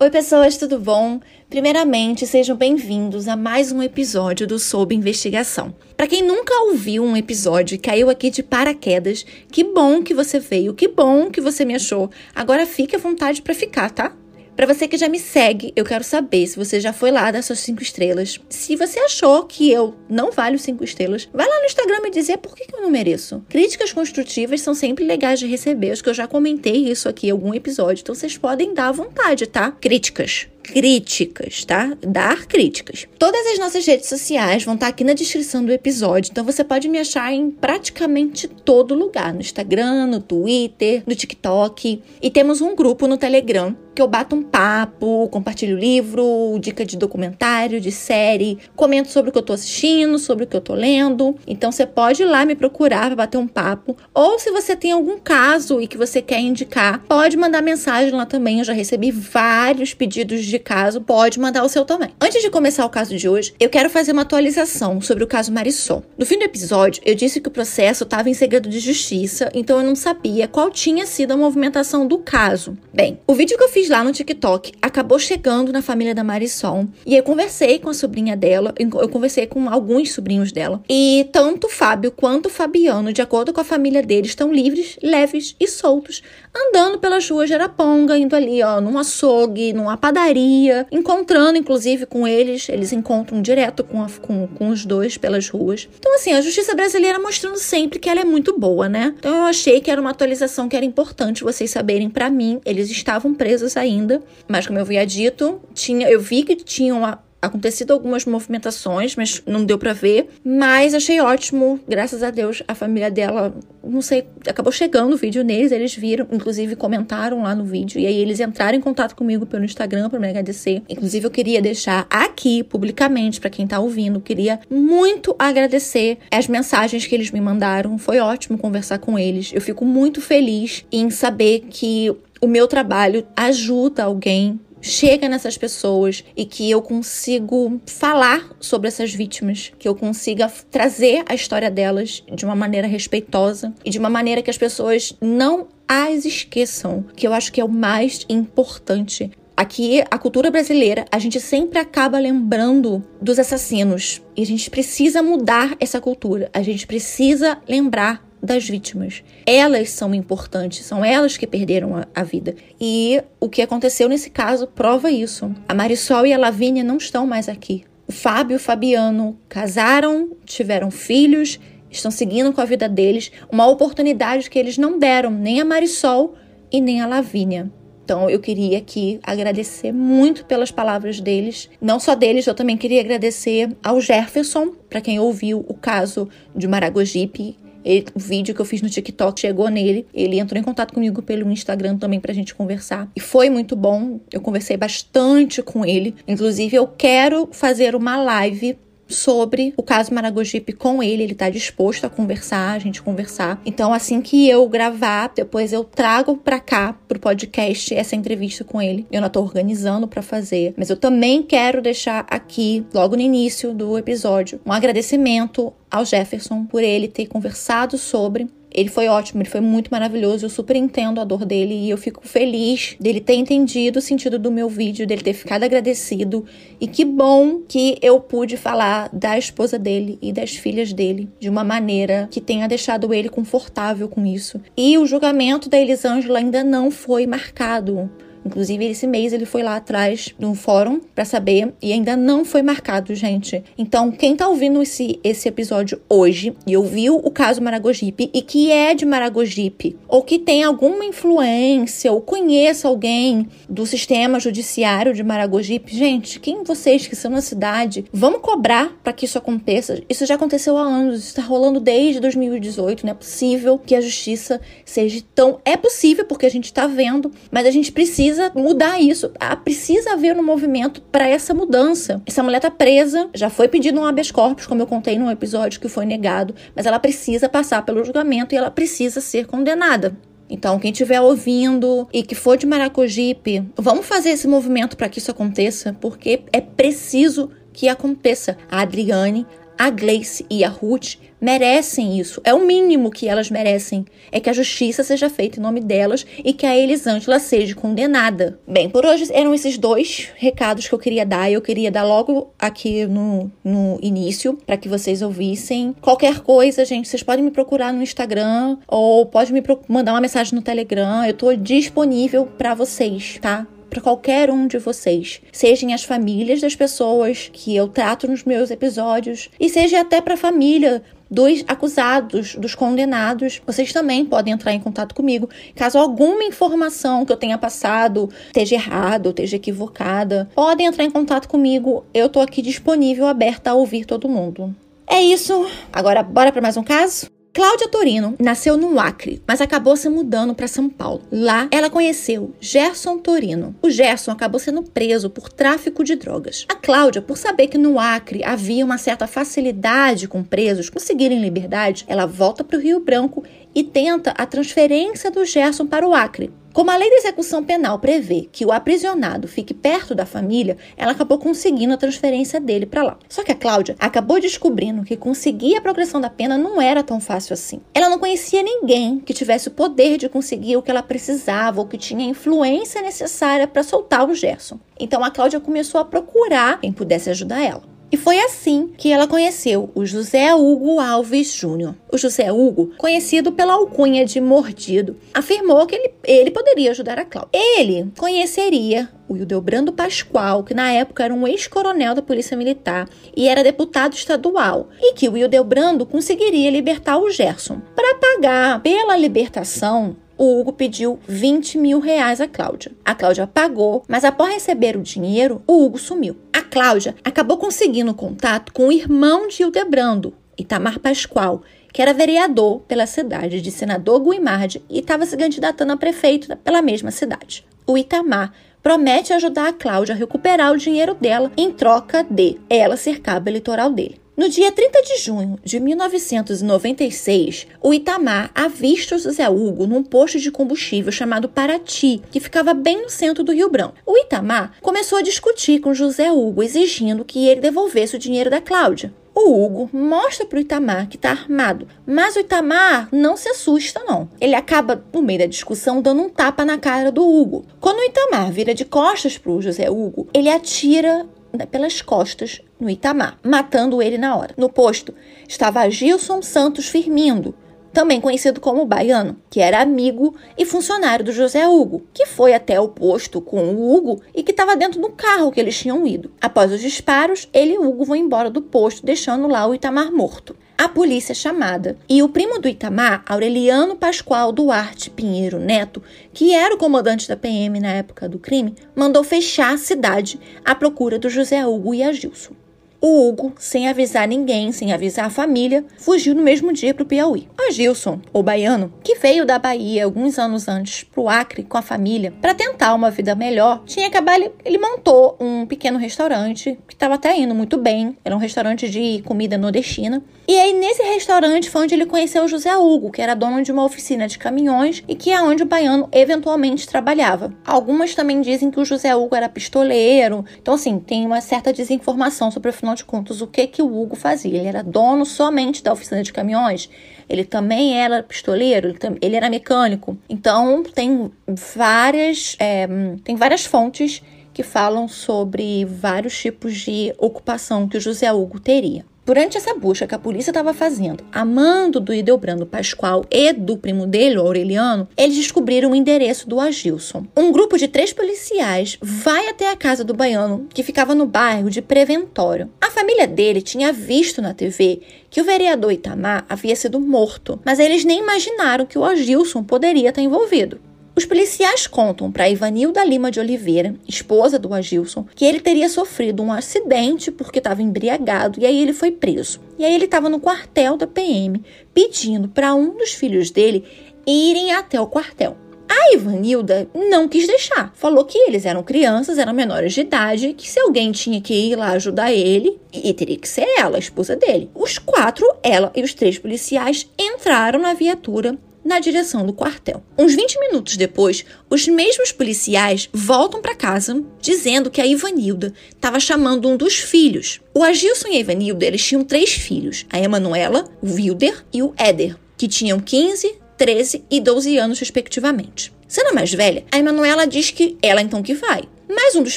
Oi, 0.00 0.10
pessoas, 0.10 0.56
tudo 0.56 0.78
bom? 0.78 1.18
Primeiramente, 1.50 2.24
sejam 2.24 2.56
bem-vindos 2.56 3.26
a 3.26 3.34
mais 3.34 3.72
um 3.72 3.82
episódio 3.82 4.46
do 4.46 4.56
Sob 4.56 4.94
Investigação. 4.94 5.74
Para 5.96 6.06
quem 6.06 6.22
nunca 6.22 6.54
ouviu 6.66 7.02
um 7.02 7.16
episódio 7.16 7.74
e 7.74 7.78
caiu 7.78 8.08
aqui 8.08 8.30
de 8.30 8.40
paraquedas, 8.40 9.26
que 9.50 9.64
bom 9.64 10.00
que 10.00 10.14
você 10.14 10.38
veio, 10.38 10.72
que 10.72 10.86
bom 10.86 11.32
que 11.32 11.40
você 11.40 11.64
me 11.64 11.74
achou. 11.74 12.08
Agora 12.32 12.64
fique 12.64 12.94
à 12.94 12.98
vontade 13.00 13.42
para 13.42 13.52
ficar, 13.52 13.90
tá? 13.90 14.14
Para 14.58 14.74
você 14.74 14.88
que 14.88 14.98
já 14.98 15.08
me 15.08 15.20
segue, 15.20 15.72
eu 15.76 15.84
quero 15.84 16.02
saber 16.02 16.44
se 16.44 16.56
você 16.56 16.80
já 16.80 16.92
foi 16.92 17.12
lá 17.12 17.30
dar 17.30 17.42
suas 17.42 17.60
cinco 17.60 17.80
estrelas. 17.80 18.40
Se 18.48 18.74
você 18.74 18.98
achou 18.98 19.44
que 19.44 19.70
eu 19.70 19.94
não 20.10 20.32
valho 20.32 20.58
cinco 20.58 20.82
estrelas, 20.82 21.28
vai 21.32 21.46
lá 21.46 21.60
no 21.60 21.66
Instagram 21.66 22.00
e 22.06 22.10
dizer 22.10 22.38
por 22.38 22.56
que, 22.56 22.66
que 22.66 22.74
eu 22.74 22.80
não 22.80 22.90
mereço. 22.90 23.40
Críticas 23.48 23.92
construtivas 23.92 24.60
são 24.60 24.74
sempre 24.74 25.04
legais 25.04 25.38
de 25.38 25.46
receber, 25.46 25.92
acho 25.92 26.02
que 26.02 26.10
eu 26.10 26.14
já 26.14 26.26
comentei 26.26 26.90
isso 26.90 27.08
aqui 27.08 27.28
em 27.28 27.30
algum 27.30 27.54
episódio, 27.54 28.02
então 28.02 28.16
vocês 28.16 28.36
podem 28.36 28.74
dar 28.74 28.88
à 28.88 28.92
vontade, 28.92 29.46
tá? 29.46 29.70
Críticas 29.70 30.48
críticas, 30.68 31.64
tá? 31.64 31.96
Dar 32.06 32.46
críticas. 32.46 33.06
Todas 33.18 33.46
as 33.46 33.58
nossas 33.58 33.86
redes 33.86 34.08
sociais 34.08 34.64
vão 34.64 34.74
estar 34.74 34.86
tá 34.86 34.90
aqui 34.90 35.04
na 35.04 35.12
descrição 35.12 35.64
do 35.64 35.72
episódio, 35.72 36.30
então 36.30 36.44
você 36.44 36.62
pode 36.64 36.88
me 36.88 36.98
achar 36.98 37.32
em 37.32 37.50
praticamente 37.50 38.48
todo 38.48 38.94
lugar, 38.94 39.32
no 39.32 39.40
Instagram, 39.40 40.06
no 40.06 40.20
Twitter, 40.20 41.02
no 41.06 41.14
TikTok, 41.14 42.02
e 42.20 42.30
temos 42.30 42.60
um 42.60 42.74
grupo 42.74 43.06
no 43.06 43.16
Telegram 43.16 43.76
que 43.98 44.02
eu 44.02 44.06
bato 44.06 44.36
um 44.36 44.44
papo, 44.44 45.28
compartilho 45.28 45.76
livro, 45.76 46.56
dica 46.60 46.84
de 46.84 46.96
documentário, 46.96 47.80
de 47.80 47.90
série, 47.90 48.56
comento 48.76 49.10
sobre 49.10 49.30
o 49.30 49.32
que 49.32 49.38
eu 49.40 49.42
tô 49.42 49.52
assistindo, 49.52 50.20
sobre 50.20 50.44
o 50.44 50.46
que 50.46 50.56
eu 50.56 50.60
tô 50.60 50.72
lendo. 50.72 51.34
Então 51.48 51.72
você 51.72 51.84
pode 51.84 52.22
ir 52.22 52.26
lá 52.26 52.44
me 52.44 52.54
procurar 52.54 53.06
para 53.06 53.16
bater 53.16 53.38
um 53.38 53.48
papo, 53.48 53.96
ou 54.14 54.38
se 54.38 54.52
você 54.52 54.76
tem 54.76 54.92
algum 54.92 55.18
caso 55.18 55.80
e 55.80 55.88
que 55.88 55.98
você 55.98 56.22
quer 56.22 56.38
indicar, 56.38 57.02
pode 57.08 57.36
mandar 57.36 57.60
mensagem 57.60 58.14
lá 58.14 58.24
também. 58.24 58.60
Eu 58.60 58.64
já 58.64 58.72
recebi 58.72 59.10
vários 59.10 59.94
pedidos 59.94 60.44
de 60.44 60.57
caso, 60.58 61.00
pode 61.00 61.38
mandar 61.38 61.64
o 61.64 61.68
seu 61.68 61.84
também. 61.84 62.10
Antes 62.20 62.42
de 62.42 62.50
começar 62.50 62.84
o 62.84 62.90
caso 62.90 63.16
de 63.16 63.28
hoje, 63.28 63.54
eu 63.58 63.68
quero 63.68 63.90
fazer 63.90 64.12
uma 64.12 64.22
atualização 64.22 65.00
sobre 65.00 65.24
o 65.24 65.26
caso 65.26 65.52
Marisol. 65.52 66.04
No 66.16 66.26
fim 66.26 66.38
do 66.38 66.44
episódio, 66.44 67.02
eu 67.04 67.14
disse 67.14 67.40
que 67.40 67.48
o 67.48 67.52
processo 67.52 68.04
estava 68.04 68.28
em 68.28 68.34
segredo 68.34 68.68
de 68.68 68.78
justiça, 68.78 69.50
então 69.54 69.78
eu 69.78 69.86
não 69.86 69.94
sabia 69.94 70.48
qual 70.48 70.70
tinha 70.70 71.06
sido 71.06 71.32
a 71.32 71.36
movimentação 71.36 72.06
do 72.06 72.18
caso. 72.18 72.76
Bem, 72.92 73.18
o 73.26 73.34
vídeo 73.34 73.56
que 73.56 73.64
eu 73.64 73.68
fiz 73.68 73.88
lá 73.88 74.02
no 74.02 74.12
TikTok 74.12 74.72
acabou 74.80 75.18
chegando 75.18 75.72
na 75.72 75.82
família 75.82 76.14
da 76.14 76.24
Marisol. 76.24 76.86
E 77.06 77.16
eu 77.16 77.22
conversei 77.22 77.78
com 77.78 77.90
a 77.90 77.94
sobrinha 77.94 78.36
dela, 78.36 78.74
eu 78.78 79.08
conversei 79.08 79.46
com 79.46 79.68
alguns 79.68 80.12
sobrinhos 80.12 80.52
dela. 80.52 80.82
E 80.88 81.28
tanto 81.32 81.66
o 81.66 81.70
Fábio 81.70 82.10
quanto 82.10 82.46
o 82.46 82.50
Fabiano, 82.50 83.12
de 83.12 83.22
acordo 83.22 83.52
com 83.52 83.60
a 83.60 83.64
família 83.64 84.02
deles, 84.02 84.30
estão 84.30 84.52
livres, 84.52 84.98
leves 85.02 85.54
e 85.60 85.66
soltos, 85.66 86.22
andando 86.54 86.98
pelas 86.98 87.28
ruas 87.28 87.48
de 87.48 87.54
Araponga, 87.54 88.18
indo 88.18 88.34
ali, 88.34 88.62
ó, 88.62 88.80
num 88.80 88.98
açougue, 88.98 89.72
numa 89.72 89.96
padaria, 89.96 90.47
encontrando 90.90 91.58
inclusive 91.58 92.06
com 92.06 92.26
eles, 92.26 92.68
eles 92.68 92.92
encontram 92.92 93.40
direto 93.42 93.84
com, 93.84 94.02
a, 94.02 94.08
com, 94.20 94.46
com 94.46 94.68
os 94.68 94.84
dois 94.84 95.16
pelas 95.16 95.48
ruas. 95.48 95.88
Então, 95.98 96.14
assim, 96.14 96.32
a 96.32 96.40
justiça 96.40 96.74
brasileira 96.74 97.18
mostrando 97.18 97.58
sempre 97.58 97.98
que 97.98 98.08
ela 98.08 98.20
é 98.20 98.24
muito 98.24 98.58
boa, 98.58 98.88
né? 98.88 99.14
Então, 99.18 99.34
eu 99.36 99.44
achei 99.44 99.80
que 99.80 99.90
era 99.90 100.00
uma 100.00 100.10
atualização 100.10 100.68
que 100.68 100.76
era 100.76 100.84
importante 100.84 101.44
vocês 101.44 101.70
saberem. 101.70 102.08
Para 102.08 102.30
mim, 102.30 102.60
eles 102.64 102.90
estavam 102.90 103.34
presos 103.34 103.76
ainda, 103.76 104.22
mas 104.46 104.66
como 104.66 104.78
eu 104.78 104.82
havia 104.82 105.06
dito, 105.06 105.60
tinha, 105.74 106.08
eu 106.08 106.20
vi 106.20 106.42
que 106.42 106.56
tinham 106.56 107.04
acontecido 107.40 107.92
algumas 107.92 108.24
movimentações, 108.24 109.16
mas 109.16 109.42
não 109.46 109.64
deu 109.64 109.78
para 109.78 109.92
ver. 109.92 110.28
Mas 110.44 110.94
achei 110.94 111.20
ótimo, 111.20 111.80
graças 111.86 112.22
a 112.22 112.30
Deus, 112.30 112.62
a 112.66 112.74
família 112.74 113.10
dela, 113.10 113.54
não 113.82 114.02
sei, 114.02 114.26
acabou 114.46 114.72
chegando 114.72 115.14
o 115.14 115.16
vídeo 115.16 115.42
neles, 115.44 115.72
eles 115.72 115.94
viram, 115.94 116.26
inclusive 116.32 116.76
comentaram 116.76 117.42
lá 117.42 117.54
no 117.54 117.64
vídeo, 117.64 118.00
e 118.00 118.06
aí 118.06 118.16
eles 118.18 118.40
entraram 118.40 118.76
em 118.76 118.80
contato 118.80 119.14
comigo 119.14 119.46
pelo 119.46 119.64
Instagram 119.64 120.08
para 120.08 120.18
me 120.18 120.28
agradecer. 120.28 120.82
Inclusive, 120.88 121.26
eu 121.26 121.30
queria 121.30 121.62
deixar 121.62 122.06
aqui 122.10 122.62
publicamente 122.62 123.40
para 123.40 123.50
quem 123.50 123.66
tá 123.66 123.78
ouvindo, 123.78 124.20
queria 124.20 124.60
muito 124.70 125.34
agradecer 125.38 126.18
as 126.30 126.48
mensagens 126.48 127.06
que 127.06 127.14
eles 127.14 127.30
me 127.30 127.40
mandaram. 127.40 127.98
Foi 127.98 128.18
ótimo 128.18 128.58
conversar 128.58 128.98
com 128.98 129.18
eles. 129.18 129.52
Eu 129.52 129.60
fico 129.60 129.84
muito 129.84 130.20
feliz 130.20 130.84
em 130.90 131.10
saber 131.10 131.66
que 131.70 132.14
o 132.40 132.46
meu 132.46 132.66
trabalho 132.66 133.26
ajuda 133.36 134.04
alguém 134.04 134.60
chega 134.80 135.28
nessas 135.28 135.56
pessoas 135.58 136.24
e 136.36 136.44
que 136.44 136.70
eu 136.70 136.80
consigo 136.82 137.80
falar 137.86 138.50
sobre 138.60 138.88
essas 138.88 139.12
vítimas, 139.12 139.72
que 139.78 139.88
eu 139.88 139.94
consiga 139.94 140.50
trazer 140.70 141.22
a 141.28 141.34
história 141.34 141.70
delas 141.70 142.22
de 142.32 142.44
uma 142.44 142.54
maneira 142.54 142.86
respeitosa 142.86 143.72
e 143.84 143.90
de 143.90 143.98
uma 143.98 144.10
maneira 144.10 144.42
que 144.42 144.50
as 144.50 144.58
pessoas 144.58 145.14
não 145.20 145.68
as 145.86 146.24
esqueçam, 146.24 147.04
que 147.16 147.26
eu 147.26 147.32
acho 147.32 147.52
que 147.52 147.60
é 147.60 147.64
o 147.64 147.68
mais 147.68 148.24
importante. 148.28 149.30
Aqui, 149.56 150.04
a 150.08 150.16
cultura 150.16 150.52
brasileira, 150.52 151.04
a 151.10 151.18
gente 151.18 151.40
sempre 151.40 151.80
acaba 151.80 152.16
lembrando 152.16 153.02
dos 153.20 153.40
assassinos. 153.40 154.22
E 154.36 154.42
a 154.42 154.46
gente 154.46 154.70
precisa 154.70 155.20
mudar 155.20 155.76
essa 155.80 156.00
cultura. 156.00 156.48
A 156.54 156.62
gente 156.62 156.86
precisa 156.86 157.58
lembrar 157.68 158.24
das 158.42 158.68
vítimas. 158.68 159.22
Elas 159.46 159.90
são 159.90 160.14
importantes, 160.14 160.84
são 160.84 161.04
elas 161.04 161.36
que 161.36 161.46
perderam 161.46 161.96
a, 161.96 162.06
a, 162.14 162.22
vida. 162.22 162.54
E 162.80 163.22
o 163.40 163.48
que 163.48 163.62
aconteceu 163.62 164.08
nesse 164.08 164.30
caso 164.30 164.66
prova 164.66 165.10
isso. 165.10 165.54
A 165.68 165.74
Marisol 165.74 166.26
e 166.26 166.32
a 166.32 166.38
Lavínia 166.38 166.84
não 166.84 166.96
estão 166.96 167.26
mais 167.26 167.48
aqui. 167.48 167.84
O 168.06 168.12
Fábio 168.12 168.54
e 168.54 168.56
o 168.56 168.60
Fabiano 168.60 169.38
casaram, 169.48 170.30
tiveram 170.44 170.90
filhos, 170.90 171.60
estão 171.90 172.10
seguindo 172.10 172.52
com 172.52 172.60
a 172.60 172.64
vida 172.64 172.88
deles, 172.88 173.30
uma 173.50 173.66
oportunidade 173.66 174.48
que 174.48 174.58
eles 174.58 174.78
não 174.78 174.98
deram 174.98 175.30
nem 175.30 175.60
a 175.60 175.64
Marisol 175.64 176.34
e 176.70 176.80
nem 176.80 177.00
a 177.00 177.06
Lavínia. 177.06 177.70
Então 178.08 178.30
eu 178.30 178.40
queria 178.40 178.78
aqui 178.78 179.20
agradecer 179.22 179.92
muito 179.92 180.46
pelas 180.46 180.70
palavras 180.70 181.20
deles. 181.20 181.68
Não 181.78 182.00
só 182.00 182.14
deles, 182.14 182.46
eu 182.46 182.54
também 182.54 182.74
queria 182.74 183.02
agradecer 183.02 183.68
ao 183.84 184.00
Jefferson, 184.00 184.72
para 184.88 185.02
quem 185.02 185.20
ouviu 185.20 185.62
o 185.68 185.74
caso 185.74 186.26
de 186.56 186.66
Maragogipe, 186.66 187.58
ele, 187.84 188.06
o 188.14 188.18
vídeo 188.18 188.54
que 188.54 188.60
eu 188.60 188.64
fiz 188.64 188.82
no 188.82 188.88
TikTok 188.88 189.40
chegou 189.40 189.68
nele. 189.68 190.06
Ele 190.12 190.38
entrou 190.38 190.60
em 190.60 190.64
contato 190.64 190.92
comigo 190.92 191.22
pelo 191.22 191.50
Instagram 191.50 191.96
também 191.96 192.20
pra 192.20 192.32
gente 192.32 192.54
conversar. 192.54 193.08
E 193.14 193.20
foi 193.20 193.50
muito 193.50 193.76
bom. 193.76 194.20
Eu 194.32 194.40
conversei 194.40 194.76
bastante 194.76 195.62
com 195.62 195.84
ele. 195.84 196.14
Inclusive, 196.26 196.76
eu 196.76 196.86
quero 196.86 197.48
fazer 197.52 197.94
uma 197.94 198.16
live 198.16 198.78
sobre 199.08 199.72
o 199.76 199.82
caso 199.82 200.12
Maragogipe 200.12 200.72
com 200.72 201.02
ele. 201.02 201.22
Ele 201.22 201.34
tá 201.34 201.48
disposto 201.50 202.04
a 202.04 202.10
conversar, 202.10 202.72
a 202.72 202.78
gente 202.78 203.02
conversar. 203.02 203.60
Então, 203.64 203.92
assim 203.92 204.20
que 204.20 204.48
eu 204.48 204.68
gravar, 204.68 205.32
depois 205.34 205.72
eu 205.72 205.84
trago 205.84 206.36
pra 206.36 206.60
cá, 206.60 206.94
pro 207.06 207.18
podcast, 207.18 207.94
essa 207.94 208.14
entrevista 208.14 208.64
com 208.64 208.80
ele. 208.80 209.06
Eu 209.10 209.20
não 209.20 209.28
tô 209.28 209.40
organizando 209.40 210.06
para 210.06 210.22
fazer, 210.22 210.74
mas 210.76 210.90
eu 210.90 210.96
também 210.96 211.42
quero 211.42 211.80
deixar 211.80 212.26
aqui, 212.28 212.84
logo 212.92 213.16
no 213.16 213.22
início 213.22 213.72
do 213.72 213.96
episódio, 213.98 214.60
um 214.64 214.72
agradecimento 214.72 215.72
ao 215.90 216.04
Jefferson 216.04 216.64
por 216.66 216.82
ele 216.82 217.08
ter 217.08 217.26
conversado 217.26 217.96
sobre 217.96 218.48
ele 218.72 218.88
foi 218.88 219.08
ótimo, 219.08 219.42
ele 219.42 219.48
foi 219.48 219.60
muito 219.60 219.88
maravilhoso. 219.90 220.46
Eu 220.46 220.50
super 220.50 220.76
entendo 220.76 221.20
a 221.20 221.24
dor 221.24 221.44
dele 221.44 221.74
e 221.74 221.90
eu 221.90 221.96
fico 221.96 222.26
feliz 222.26 222.96
dele 223.00 223.20
ter 223.20 223.34
entendido 223.34 223.98
o 223.98 224.02
sentido 224.02 224.38
do 224.38 224.50
meu 224.50 224.68
vídeo, 224.68 225.06
dele 225.06 225.22
ter 225.22 225.32
ficado 225.32 225.64
agradecido. 225.64 226.44
E 226.80 226.86
que 226.86 227.04
bom 227.04 227.60
que 227.66 227.98
eu 228.02 228.20
pude 228.20 228.56
falar 228.56 229.08
da 229.12 229.38
esposa 229.38 229.78
dele 229.78 230.18
e 230.20 230.32
das 230.32 230.54
filhas 230.54 230.92
dele 230.92 231.28
de 231.40 231.48
uma 231.48 231.64
maneira 231.64 232.28
que 232.30 232.40
tenha 232.40 232.68
deixado 232.68 233.12
ele 233.12 233.28
confortável 233.28 234.08
com 234.08 234.24
isso. 234.26 234.60
E 234.76 234.98
o 234.98 235.06
julgamento 235.06 235.68
da 235.68 235.78
Elisângela 235.78 236.38
ainda 236.38 236.62
não 236.62 236.90
foi 236.90 237.26
marcado. 237.26 238.10
Inclusive, 238.48 238.86
esse 238.86 239.06
mês 239.06 239.34
ele 239.34 239.44
foi 239.44 239.62
lá 239.62 239.76
atrás 239.76 240.34
de 240.38 240.46
um 240.46 240.54
fórum 240.54 241.00
para 241.14 241.26
saber 241.26 241.74
e 241.82 241.92
ainda 241.92 242.16
não 242.16 242.46
foi 242.46 242.62
marcado, 242.62 243.14
gente. 243.14 243.62
Então, 243.76 244.10
quem 244.10 244.34
tá 244.34 244.48
ouvindo 244.48 244.80
esse, 244.80 245.20
esse 245.22 245.46
episódio 245.46 246.00
hoje 246.08 246.56
e 246.66 246.74
ouviu 246.74 247.16
o 247.16 247.30
caso 247.30 247.62
Maragogipe 247.62 248.30
e 248.32 248.40
que 248.40 248.72
é 248.72 248.94
de 248.94 249.04
Maragogipe, 249.04 249.98
ou 250.08 250.22
que 250.22 250.38
tem 250.38 250.64
alguma 250.64 251.04
influência, 251.04 252.10
ou 252.10 252.22
conheça 252.22 252.88
alguém 252.88 253.46
do 253.68 253.84
sistema 253.84 254.40
judiciário 254.40 255.12
de 255.12 255.22
Maragogipe, 255.22 255.94
gente, 255.94 256.40
quem 256.40 256.64
vocês 256.64 257.06
que 257.06 257.14
são 257.14 257.30
na 257.30 257.42
cidade, 257.42 258.06
vamos 258.10 258.40
cobrar 258.40 258.96
para 259.04 259.12
que 259.12 259.26
isso 259.26 259.36
aconteça. 259.36 260.02
Isso 260.08 260.24
já 260.24 260.36
aconteceu 260.36 260.78
há 260.78 260.82
anos, 260.82 261.26
está 261.26 261.42
rolando 261.42 261.80
desde 261.80 262.18
2018, 262.20 263.04
não 263.04 263.10
é 263.10 263.14
possível 263.14 263.78
que 263.78 263.94
a 263.94 264.00
justiça 264.00 264.58
seja 264.86 265.22
tão. 265.34 265.60
É 265.66 265.76
possível, 265.76 266.24
porque 266.24 266.46
a 266.46 266.50
gente 266.50 266.64
está 266.64 266.86
vendo, 266.86 267.30
mas 267.50 267.66
a 267.66 267.70
gente 267.70 267.92
precisa 267.92 268.37
mudar 268.54 269.00
isso. 269.00 269.30
Ah, 269.38 269.56
precisa 269.56 270.12
haver 270.12 270.36
um 270.36 270.42
movimento 270.42 271.00
para 271.12 271.28
essa 271.28 271.52
mudança. 271.54 272.22
Essa 272.26 272.42
mulher 272.42 272.60
tá 272.60 272.70
presa, 272.70 273.28
já 273.34 273.50
foi 273.50 273.68
pedido 273.68 274.00
um 274.00 274.04
habeas 274.04 274.30
corpus, 274.30 274.66
como 274.66 274.82
eu 274.82 274.86
contei 274.86 275.18
no 275.18 275.30
episódio 275.30 275.80
que 275.80 275.88
foi 275.88 276.06
negado, 276.06 276.54
mas 276.74 276.86
ela 276.86 276.98
precisa 276.98 277.48
passar 277.48 277.84
pelo 277.84 278.04
julgamento 278.04 278.54
e 278.54 278.58
ela 278.58 278.70
precisa 278.70 279.20
ser 279.20 279.46
condenada. 279.46 280.16
Então, 280.50 280.78
quem 280.78 280.90
estiver 280.90 281.20
ouvindo 281.20 282.08
e 282.12 282.22
que 282.22 282.34
for 282.34 282.56
de 282.56 282.66
Maracogipe, 282.66 283.68
vamos 283.76 284.06
fazer 284.06 284.30
esse 284.30 284.48
movimento 284.48 284.96
para 284.96 285.08
que 285.08 285.18
isso 285.18 285.30
aconteça, 285.30 285.94
porque 286.00 286.42
é 286.52 286.60
preciso 286.60 287.50
que 287.72 287.88
aconteça. 287.88 288.56
A 288.70 288.80
Adriane, 288.80 289.46
a 289.76 289.90
Gleice 289.90 290.46
e 290.48 290.64
a 290.64 290.68
Ruth 290.68 291.16
merecem 291.40 292.18
isso. 292.18 292.40
É 292.44 292.52
o 292.52 292.64
mínimo 292.64 293.10
que 293.10 293.28
elas 293.28 293.50
merecem. 293.50 294.04
É 294.30 294.40
que 294.40 294.50
a 294.50 294.52
justiça 294.52 295.02
seja 295.02 295.30
feita 295.30 295.58
em 295.58 295.62
nome 295.62 295.80
delas 295.80 296.26
e 296.44 296.52
que 296.52 296.66
a 296.66 296.76
Elisângela 296.76 297.38
seja 297.38 297.74
condenada. 297.74 298.58
Bem, 298.66 298.88
por 298.88 299.06
hoje 299.06 299.28
eram 299.32 299.54
esses 299.54 299.78
dois 299.78 300.28
recados 300.36 300.88
que 300.88 300.94
eu 300.94 300.98
queria 300.98 301.24
dar. 301.24 301.50
Eu 301.50 301.62
queria 301.62 301.90
dar 301.90 302.04
logo 302.04 302.52
aqui 302.58 303.06
no, 303.06 303.50
no 303.64 303.98
início 304.02 304.58
para 304.66 304.76
que 304.76 304.88
vocês 304.88 305.22
ouvissem. 305.22 305.94
Qualquer 306.00 306.40
coisa, 306.40 306.84
gente, 306.84 307.08
vocês 307.08 307.22
podem 307.22 307.44
me 307.44 307.50
procurar 307.50 307.92
no 307.92 308.02
Instagram 308.02 308.78
ou 308.86 309.26
pode 309.26 309.52
me 309.52 309.62
mandar 309.88 310.12
uma 310.12 310.20
mensagem 310.20 310.54
no 310.54 310.62
Telegram. 310.62 311.24
Eu 311.24 311.34
tô 311.34 311.54
disponível 311.54 312.46
para 312.46 312.74
vocês, 312.74 313.38
tá? 313.40 313.66
Para 313.88 314.00
qualquer 314.00 314.50
um 314.50 314.66
de 314.66 314.78
vocês, 314.78 315.40
sejam 315.52 315.92
as 315.92 316.04
famílias 316.04 316.60
das 316.60 316.74
pessoas 316.74 317.50
que 317.52 317.74
eu 317.74 317.88
trato 317.88 318.28
nos 318.28 318.44
meus 318.44 318.70
episódios 318.70 319.48
e 319.58 319.68
seja 319.68 320.00
até 320.00 320.20
para 320.20 320.34
a 320.34 320.36
família 320.36 321.02
dos 321.30 321.64
acusados, 321.68 322.54
dos 322.54 322.74
condenados, 322.74 323.60
vocês 323.66 323.92
também 323.92 324.24
podem 324.24 324.54
entrar 324.54 324.72
em 324.72 324.80
contato 324.80 325.14
comigo. 325.14 325.48
Caso 325.74 325.98
alguma 325.98 326.44
informação 326.44 327.24
que 327.24 327.32
eu 327.32 327.36
tenha 327.36 327.58
passado 327.58 328.30
esteja 328.46 328.76
errada 328.76 329.28
esteja 329.28 329.56
equivocada, 329.56 330.48
podem 330.54 330.86
entrar 330.86 331.04
em 331.04 331.10
contato 331.10 331.48
comigo. 331.48 332.04
Eu 332.14 332.28
tô 332.28 332.40
aqui 332.40 332.62
disponível, 332.62 333.26
aberta 333.26 333.70
a 333.70 333.74
ouvir 333.74 334.04
todo 334.04 334.28
mundo. 334.28 334.74
É 335.06 335.20
isso. 335.20 335.66
Agora, 335.92 336.22
bora 336.22 336.52
para 336.52 336.62
mais 336.62 336.76
um 336.76 336.84
caso? 336.84 337.37
Cláudia 337.52 337.88
Torino 337.88 338.36
nasceu 338.38 338.76
no 338.76 339.00
Acre, 339.00 339.42
mas 339.46 339.60
acabou 339.60 339.96
se 339.96 340.08
mudando 340.08 340.54
para 340.54 340.68
São 340.68 340.88
Paulo. 340.88 341.22
Lá, 341.30 341.68
ela 341.70 341.90
conheceu 341.90 342.54
Gerson 342.60 343.18
Torino. 343.18 343.74
O 343.82 343.90
Gerson 343.90 344.30
acabou 344.30 344.60
sendo 344.60 344.82
preso 344.82 345.28
por 345.28 345.48
tráfico 345.48 346.04
de 346.04 346.14
drogas. 346.14 346.66
A 346.68 346.74
Cláudia, 346.74 347.20
por 347.20 347.36
saber 347.36 347.68
que 347.68 347.78
no 347.78 347.98
Acre 347.98 348.44
havia 348.44 348.84
uma 348.84 348.98
certa 348.98 349.26
facilidade 349.26 350.28
com 350.28 350.44
presos 350.44 350.88
conseguirem 350.88 351.40
liberdade, 351.40 352.04
ela 352.06 352.26
volta 352.26 352.62
para 352.62 352.78
o 352.78 352.80
Rio 352.80 353.00
Branco 353.00 353.42
e 353.78 353.84
tenta 353.84 354.32
a 354.32 354.44
transferência 354.44 355.30
do 355.30 355.44
Gerson 355.44 355.86
para 355.86 356.04
o 356.04 356.12
Acre. 356.12 356.52
Como 356.72 356.90
a 356.90 356.96
lei 356.96 357.08
de 357.08 357.14
execução 357.14 357.62
penal 357.62 358.00
prevê 358.00 358.48
que 358.50 358.66
o 358.66 358.72
aprisionado 358.72 359.46
fique 359.46 359.72
perto 359.72 360.16
da 360.16 360.26
família, 360.26 360.76
ela 360.96 361.12
acabou 361.12 361.38
conseguindo 361.38 361.94
a 361.94 361.96
transferência 361.96 362.58
dele 362.58 362.86
para 362.86 363.04
lá. 363.04 363.18
Só 363.28 363.44
que 363.44 363.52
a 363.52 363.54
Cláudia 363.54 363.94
acabou 364.00 364.40
descobrindo 364.40 365.04
que 365.04 365.16
conseguir 365.16 365.76
a 365.76 365.80
progressão 365.80 366.20
da 366.20 366.28
pena 366.28 366.58
não 366.58 366.82
era 366.82 367.04
tão 367.04 367.20
fácil 367.20 367.54
assim. 367.54 367.80
Ela 367.94 368.08
não 368.08 368.18
conhecia 368.18 368.64
ninguém 368.64 369.20
que 369.20 369.32
tivesse 369.32 369.68
o 369.68 369.72
poder 369.72 370.18
de 370.18 370.28
conseguir 370.28 370.76
o 370.76 370.82
que 370.82 370.90
ela 370.90 371.02
precisava 371.02 371.80
ou 371.80 371.86
que 371.86 371.96
tinha 371.96 372.26
a 372.26 372.30
influência 372.30 373.00
necessária 373.00 373.68
para 373.68 373.84
soltar 373.84 374.28
o 374.28 374.34
Gerson. 374.34 374.80
Então 374.98 375.22
a 375.22 375.30
Cláudia 375.30 375.60
começou 375.60 376.00
a 376.00 376.04
procurar 376.04 376.80
quem 376.80 376.92
pudesse 376.92 377.30
ajudar 377.30 377.62
ela. 377.62 377.97
E 378.10 378.16
foi 378.16 378.40
assim 378.40 378.90
que 378.96 379.12
ela 379.12 379.26
conheceu 379.26 379.90
o 379.94 380.06
José 380.06 380.54
Hugo 380.54 380.98
Alves 380.98 381.52
Júnior. 381.52 381.94
O 382.10 382.16
José 382.16 382.50
Hugo, 382.50 382.92
conhecido 382.96 383.52
pela 383.52 383.74
alcunha 383.74 384.24
de 384.24 384.40
Mordido, 384.40 385.16
afirmou 385.34 385.86
que 385.86 385.94
ele, 385.94 386.14
ele 386.24 386.50
poderia 386.50 386.90
ajudar 386.90 387.18
a 387.18 387.24
Cláudia. 387.24 387.50
Ele 387.52 388.10
conheceria 388.16 389.10
o 389.28 389.36
Hildebrando 389.36 389.92
Pascoal, 389.92 390.64
que 390.64 390.72
na 390.72 390.90
época 390.90 391.22
era 391.24 391.34
um 391.34 391.46
ex-coronel 391.46 392.14
da 392.14 392.22
Polícia 392.22 392.56
Militar 392.56 393.08
e 393.36 393.46
era 393.46 393.62
deputado 393.62 394.14
estadual, 394.14 394.88
e 395.00 395.12
que 395.12 395.28
o 395.28 395.36
Hildebrando 395.36 396.06
conseguiria 396.06 396.70
libertar 396.70 397.18
o 397.18 397.30
Gerson. 397.30 397.80
Para 397.94 398.14
pagar 398.14 398.82
pela 398.82 399.18
libertação, 399.18 400.16
o 400.38 400.58
Hugo 400.58 400.72
pediu 400.72 401.18
20 401.26 401.76
mil 401.76 401.98
reais 401.98 402.40
a 402.40 402.46
Cláudia. 402.46 402.92
A 403.04 403.14
Cláudia 403.14 403.46
pagou, 403.46 404.04
mas 404.08 404.24
após 404.24 404.54
receber 404.54 404.96
o 404.96 405.02
dinheiro, 405.02 405.60
o 405.66 405.84
Hugo 405.84 405.98
sumiu. 405.98 406.36
A 406.52 406.62
Cláudia 406.62 407.16
acabou 407.24 407.58
conseguindo 407.58 408.14
contato 408.14 408.72
com 408.72 408.86
o 408.88 408.92
irmão 408.92 409.48
de 409.48 409.62
Hildebrando, 409.62 410.32
Itamar 410.56 411.00
Pascoal, 411.00 411.62
que 411.92 412.00
era 412.00 412.14
vereador 412.14 412.80
pela 412.80 413.06
cidade 413.06 413.60
de 413.60 413.70
Senador 413.70 414.20
Guimarães 414.20 414.78
e 414.88 415.00
estava 415.00 415.26
se 415.26 415.36
candidatando 415.36 415.92
a 415.92 415.96
prefeito 415.96 416.56
pela 416.58 416.80
mesma 416.80 417.10
cidade. 417.10 417.66
O 417.86 417.98
Itamar 417.98 418.52
promete 418.82 419.32
ajudar 419.32 419.68
a 419.68 419.72
Cláudia 419.72 420.14
a 420.14 420.18
recuperar 420.18 420.72
o 420.72 420.78
dinheiro 420.78 421.14
dela 421.14 421.50
em 421.56 421.72
troca 421.72 422.24
de 422.28 422.58
ela 422.70 422.96
ser 422.96 423.20
cabo 423.20 423.48
eleitoral 423.48 423.90
dele. 423.90 424.20
No 424.38 424.48
dia 424.48 424.70
30 424.70 425.02
de 425.02 425.16
junho 425.16 425.58
de 425.64 425.80
1996, 425.80 427.66
o 427.82 427.92
Itamar 427.92 428.52
avista 428.54 429.16
o 429.16 429.18
José 429.18 429.48
Hugo 429.48 429.84
num 429.84 430.04
posto 430.04 430.38
de 430.38 430.52
combustível 430.52 431.10
chamado 431.10 431.48
Paraty, 431.48 432.22
que 432.30 432.38
ficava 432.38 432.72
bem 432.72 433.02
no 433.02 433.10
centro 433.10 433.42
do 433.42 433.50
Rio 433.50 433.68
Branco. 433.68 433.96
O 434.06 434.16
Itamar 434.16 434.74
começou 434.80 435.18
a 435.18 435.22
discutir 435.22 435.80
com 435.80 435.92
José 435.92 436.30
Hugo, 436.30 436.62
exigindo 436.62 437.24
que 437.24 437.48
ele 437.48 437.60
devolvesse 437.60 438.14
o 438.14 438.18
dinheiro 438.18 438.48
da 438.48 438.60
Cláudia. 438.60 439.12
O 439.34 439.64
Hugo 439.64 439.90
mostra 439.92 440.46
para 440.46 440.58
o 440.58 440.60
Itamar 440.60 441.08
que 441.08 441.16
está 441.16 441.30
armado, 441.30 441.88
mas 442.06 442.36
o 442.36 442.40
Itamar 442.40 443.08
não 443.10 443.36
se 443.36 443.48
assusta, 443.48 444.04
não. 444.04 444.28
Ele 444.40 444.54
acaba, 444.54 445.04
no 445.12 445.20
meio 445.20 445.40
da 445.40 445.46
discussão, 445.46 446.00
dando 446.00 446.22
um 446.22 446.28
tapa 446.28 446.64
na 446.64 446.78
cara 446.78 447.10
do 447.10 447.26
Hugo. 447.26 447.64
Quando 447.80 447.98
o 447.98 448.04
Itamar 448.04 448.52
vira 448.52 448.72
de 448.72 448.84
costas 448.84 449.36
para 449.36 449.50
o 449.50 449.60
José 449.60 449.90
Hugo, 449.90 450.28
ele 450.32 450.48
atira 450.48 451.26
pelas 451.70 452.02
costas 452.02 452.60
no 452.78 452.90
Itamar, 452.90 453.38
matando 453.42 454.02
ele 454.02 454.18
na 454.18 454.36
hora. 454.36 454.54
No 454.56 454.68
posto 454.68 455.14
estava 455.46 455.88
Gilson 455.88 456.42
Santos 456.42 456.88
Firmindo, 456.88 457.54
também 457.92 458.20
conhecido 458.20 458.60
como 458.60 458.84
Baiano, 458.84 459.36
que 459.50 459.60
era 459.60 459.80
amigo 459.80 460.34
e 460.56 460.64
funcionário 460.64 461.24
do 461.24 461.32
José 461.32 461.66
Hugo, 461.66 462.06
que 462.12 462.26
foi 462.26 462.54
até 462.54 462.78
o 462.78 462.88
posto 462.88 463.40
com 463.40 463.74
o 463.74 463.94
Hugo 463.94 464.20
e 464.34 464.42
que 464.42 464.50
estava 464.50 464.76
dentro 464.76 465.00
do 465.00 465.10
carro 465.10 465.50
que 465.50 465.58
eles 465.58 465.78
tinham 465.78 466.06
ido. 466.06 466.30
Após 466.40 466.70
os 466.70 466.80
disparos, 466.80 467.48
ele 467.52 467.74
e 467.74 467.78
Hugo 467.78 468.04
vão 468.04 468.16
embora 468.16 468.50
do 468.50 468.62
posto, 468.62 469.04
deixando 469.04 469.48
lá 469.48 469.66
o 469.66 469.74
Itamar 469.74 470.12
morto 470.12 470.54
a 470.78 470.88
polícia 470.88 471.32
é 471.32 471.34
chamada. 471.34 471.98
E 472.08 472.22
o 472.22 472.28
primo 472.28 472.60
do 472.60 472.68
Itamar, 472.68 473.24
Aureliano 473.28 473.96
Pascoal 473.96 474.52
Duarte 474.52 475.10
Pinheiro 475.10 475.58
Neto, 475.58 476.00
que 476.32 476.54
era 476.54 476.72
o 476.72 476.78
comandante 476.78 477.26
da 477.26 477.36
PM 477.36 477.80
na 477.80 477.88
época 477.88 478.28
do 478.28 478.38
crime, 478.38 478.76
mandou 478.94 479.24
fechar 479.24 479.74
a 479.74 479.78
cidade 479.78 480.38
à 480.64 480.76
procura 480.76 481.18
do 481.18 481.28
José 481.28 481.66
Hugo 481.66 481.92
e 481.92 482.04
a 482.04 482.12
Gilson. 482.12 482.54
O 483.00 483.28
Hugo, 483.28 483.52
sem 483.58 483.88
avisar 483.88 484.26
ninguém, 484.26 484.72
sem 484.72 484.92
avisar 484.92 485.26
a 485.26 485.30
família, 485.30 485.84
fugiu 485.98 486.34
no 486.34 486.42
mesmo 486.42 486.72
dia 486.72 486.94
para 486.94 487.02
o 487.02 487.06
Piauí. 487.06 487.48
A 487.58 487.70
Gilson, 487.70 488.20
o 488.32 488.42
baiano, 488.42 488.92
que 489.04 489.16
veio 489.16 489.44
da 489.44 489.58
Bahia 489.58 490.04
alguns 490.04 490.38
anos 490.38 490.68
antes 490.68 491.04
para 491.04 491.20
o 491.20 491.28
Acre 491.28 491.62
com 491.62 491.78
a 491.78 491.82
família 491.82 492.32
para 492.40 492.54
tentar 492.54 492.94
uma 492.94 493.10
vida 493.10 493.34
melhor, 493.36 493.82
tinha 493.84 494.06
acabado. 494.08 494.52
Ele 494.64 494.78
montou 494.78 495.36
um 495.40 495.64
pequeno 495.66 495.98
restaurante 495.98 496.78
que 496.86 496.94
estava 496.94 497.14
até 497.14 497.36
indo 497.36 497.54
muito 497.54 497.76
bem. 497.76 498.16
Era 498.24 498.34
um 498.34 498.40
restaurante 498.40 498.88
de 498.88 499.22
comida 499.22 499.56
nordestina. 499.56 500.22
E 500.50 500.58
aí, 500.58 500.72
nesse 500.72 501.02
restaurante, 501.02 501.68
foi 501.68 501.82
onde 501.82 501.94
ele 501.94 502.06
conheceu 502.06 502.48
José 502.48 502.74
Hugo, 502.74 503.10
que 503.12 503.20
era 503.20 503.34
dono 503.34 503.62
de 503.62 503.70
uma 503.70 503.84
oficina 503.84 504.26
de 504.26 504.38
caminhões 504.38 505.04
e 505.06 505.14
que 505.14 505.30
é 505.30 505.42
onde 505.42 505.62
o 505.62 505.66
baiano 505.66 506.08
eventualmente 506.10 506.88
trabalhava. 506.88 507.52
Algumas 507.66 508.14
também 508.14 508.40
dizem 508.40 508.70
que 508.70 508.80
o 508.80 508.84
José 508.84 509.14
Hugo 509.14 509.36
era 509.36 509.46
pistoleiro. 509.46 510.46
Então, 510.58 510.72
assim, 510.72 510.98
tem 511.00 511.26
uma 511.26 511.42
certa 511.42 511.70
desinformação 511.70 512.50
sobre 512.50 512.70
afinal 512.70 512.94
de 512.94 513.04
contas, 513.04 513.42
o 513.42 513.46
que 513.46 513.66
que 513.66 513.82
o 513.82 513.94
Hugo 513.94 514.16
fazia? 514.16 514.56
Ele 514.56 514.68
era 514.68 514.82
dono 514.82 515.26
somente 515.26 515.84
da 515.84 515.92
oficina 515.92 516.22
de 516.22 516.32
caminhões, 516.32 516.88
ele 517.28 517.44
também 517.44 518.00
era 518.00 518.22
pistoleiro, 518.22 518.88
ele, 518.88 519.18
ele 519.20 519.36
era 519.36 519.50
mecânico. 519.50 520.16
Então, 520.30 520.82
tem 520.82 521.30
várias, 521.46 522.56
é, 522.58 522.88
tem 523.22 523.36
várias 523.36 523.66
fontes 523.66 524.22
que 524.54 524.62
falam 524.62 525.06
sobre 525.08 525.84
vários 525.84 526.40
tipos 526.40 526.74
de 526.74 527.12
ocupação 527.18 527.86
que 527.86 527.98
o 527.98 528.00
José 528.00 528.32
Hugo 528.32 528.58
teria. 528.58 529.04
Durante 529.28 529.58
essa 529.58 529.74
busca 529.74 530.06
que 530.06 530.14
a 530.14 530.18
polícia 530.18 530.50
estava 530.50 530.72
fazendo, 530.72 531.22
amando 531.30 532.00
do 532.00 532.14
Ideobrando 532.14 532.64
Pascoal 532.64 533.26
e 533.30 533.52
do 533.52 533.76
primo 533.76 534.06
dele, 534.06 534.38
o 534.38 534.40
Aureliano, 534.40 535.06
eles 535.14 535.36
descobriram 535.36 535.90
o 535.90 535.94
endereço 535.94 536.48
do 536.48 536.58
Agilson. 536.58 537.26
Um 537.36 537.52
grupo 537.52 537.76
de 537.76 537.88
três 537.88 538.10
policiais 538.10 538.96
vai 539.02 539.48
até 539.48 539.70
a 539.70 539.76
casa 539.76 540.02
do 540.02 540.14
baiano, 540.14 540.66
que 540.72 540.82
ficava 540.82 541.14
no 541.14 541.26
bairro 541.26 541.68
de 541.68 541.82
Preventório. 541.82 542.70
A 542.80 542.90
família 542.90 543.26
dele 543.26 543.60
tinha 543.60 543.92
visto 543.92 544.40
na 544.40 544.54
TV 544.54 545.02
que 545.28 545.42
o 545.42 545.44
vereador 545.44 545.92
Itamar 545.92 546.46
havia 546.48 546.74
sido 546.74 546.98
morto, 546.98 547.60
mas 547.66 547.78
eles 547.78 548.06
nem 548.06 548.20
imaginaram 548.20 548.86
que 548.86 548.98
o 548.98 549.04
Agilson 549.04 549.62
poderia 549.62 550.08
estar 550.08 550.22
envolvido. 550.22 550.80
Os 551.18 551.24
policiais 551.24 551.84
contam 551.88 552.30
para 552.30 552.48
Ivanilda 552.48 553.02
Lima 553.02 553.28
de 553.28 553.40
Oliveira, 553.40 553.96
esposa 554.06 554.56
do 554.56 554.72
Agilson, 554.72 555.26
que 555.34 555.44
ele 555.44 555.58
teria 555.58 555.88
sofrido 555.88 556.44
um 556.44 556.52
acidente 556.52 557.32
porque 557.32 557.58
estava 557.58 557.82
embriagado 557.82 558.60
e 558.60 558.64
aí 558.64 558.80
ele 558.80 558.92
foi 558.92 559.10
preso. 559.10 559.58
E 559.76 559.84
aí 559.84 559.96
ele 559.96 560.04
estava 560.04 560.28
no 560.28 560.38
quartel 560.38 560.96
da 560.96 561.08
PM 561.08 561.60
pedindo 561.92 562.48
para 562.48 562.72
um 562.72 562.96
dos 562.96 563.14
filhos 563.14 563.50
dele 563.50 563.84
irem 564.24 564.70
até 564.70 565.00
o 565.00 565.08
quartel. 565.08 565.56
A 565.88 566.14
Ivanilda 566.14 566.88
não 566.94 567.26
quis 567.26 567.48
deixar. 567.48 567.92
Falou 567.96 568.24
que 568.24 568.38
eles 568.38 568.64
eram 568.64 568.84
crianças, 568.84 569.38
eram 569.38 569.52
menores 569.52 569.94
de 569.94 570.02
idade, 570.02 570.54
que 570.54 570.70
se 570.70 570.78
alguém 570.78 571.10
tinha 571.10 571.40
que 571.40 571.52
ir 571.52 571.74
lá 571.74 571.90
ajudar 571.92 572.32
ele, 572.32 572.78
e 572.92 573.12
teria 573.12 573.36
que 573.36 573.48
ser 573.48 573.66
ela, 573.76 573.96
a 573.96 573.98
esposa 573.98 574.36
dele. 574.36 574.70
Os 574.72 574.98
quatro, 574.98 575.44
ela 575.64 575.90
e 575.96 576.02
os 576.04 576.14
três 576.14 576.38
policiais, 576.38 577.10
entraram 577.18 577.80
na 577.80 577.92
viatura 577.92 578.56
na 578.88 578.98
direção 578.98 579.44
do 579.44 579.52
quartel. 579.52 580.02
Uns 580.16 580.34
20 580.34 580.58
minutos 580.58 580.96
depois, 580.96 581.44
os 581.68 581.86
mesmos 581.86 582.32
policiais 582.32 583.08
voltam 583.12 583.60
para 583.60 583.74
casa 583.74 584.24
dizendo 584.40 584.90
que 584.90 585.00
a 585.00 585.06
Ivanilda 585.06 585.74
estava 585.90 586.18
chamando 586.18 586.68
um 586.68 586.76
dos 586.76 586.96
filhos. 586.96 587.60
O 587.74 587.84
Agilson 587.84 588.28
e 588.28 588.36
a 588.36 588.40
Ivanilda 588.40 588.86
eles 588.86 589.04
tinham 589.04 589.22
três 589.22 589.52
filhos: 589.52 590.06
a 590.10 590.18
Emanuela, 590.18 590.88
o 591.02 591.12
Wilder 591.12 591.64
e 591.72 591.82
o 591.82 591.92
Éder, 591.98 592.36
que 592.56 592.66
tinham 592.66 592.98
15, 592.98 593.56
13 593.76 594.24
e 594.30 594.40
12 594.40 594.78
anos, 594.78 594.98
respectivamente. 594.98 595.92
Sendo 596.08 596.30
a 596.30 596.32
mais 596.32 596.52
velha, 596.52 596.84
a 596.90 596.98
Emanuela 596.98 597.46
diz 597.46 597.70
que 597.70 597.98
ela 598.02 598.22
então 598.22 598.42
que 598.42 598.54
vai. 598.54 598.84
Mas 599.08 599.34
um 599.34 599.42
dos 599.42 599.56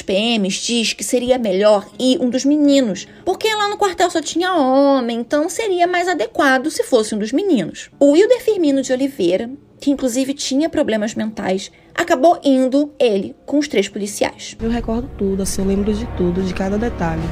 PMs 0.00 0.64
diz 0.64 0.92
que 0.94 1.04
seria 1.04 1.38
melhor 1.38 1.86
ir 1.98 2.18
um 2.20 2.30
dos 2.30 2.44
meninos, 2.44 3.06
porque 3.24 3.54
lá 3.54 3.68
no 3.68 3.76
quartel 3.76 4.10
só 4.10 4.20
tinha 4.20 4.54
homem, 4.54 5.18
então 5.18 5.48
seria 5.48 5.86
mais 5.86 6.08
adequado 6.08 6.70
se 6.70 6.82
fosse 6.84 7.14
um 7.14 7.18
dos 7.18 7.32
meninos. 7.32 7.90
O 8.00 8.12
Wilder 8.12 8.42
Firmino 8.42 8.80
de 8.80 8.92
Oliveira, 8.92 9.50
que 9.78 9.90
inclusive 9.90 10.32
tinha 10.32 10.70
problemas 10.70 11.14
mentais, 11.14 11.70
acabou 11.94 12.40
indo 12.42 12.92
ele 12.98 13.36
com 13.44 13.58
os 13.58 13.68
três 13.68 13.88
policiais. 13.88 14.56
Eu 14.60 14.70
recordo 14.70 15.10
tudo, 15.18 15.42
assim, 15.42 15.60
eu 15.60 15.68
lembro 15.68 15.92
de 15.92 16.06
tudo, 16.16 16.42
de 16.42 16.54
cada 16.54 16.78
detalhe. 16.78 17.22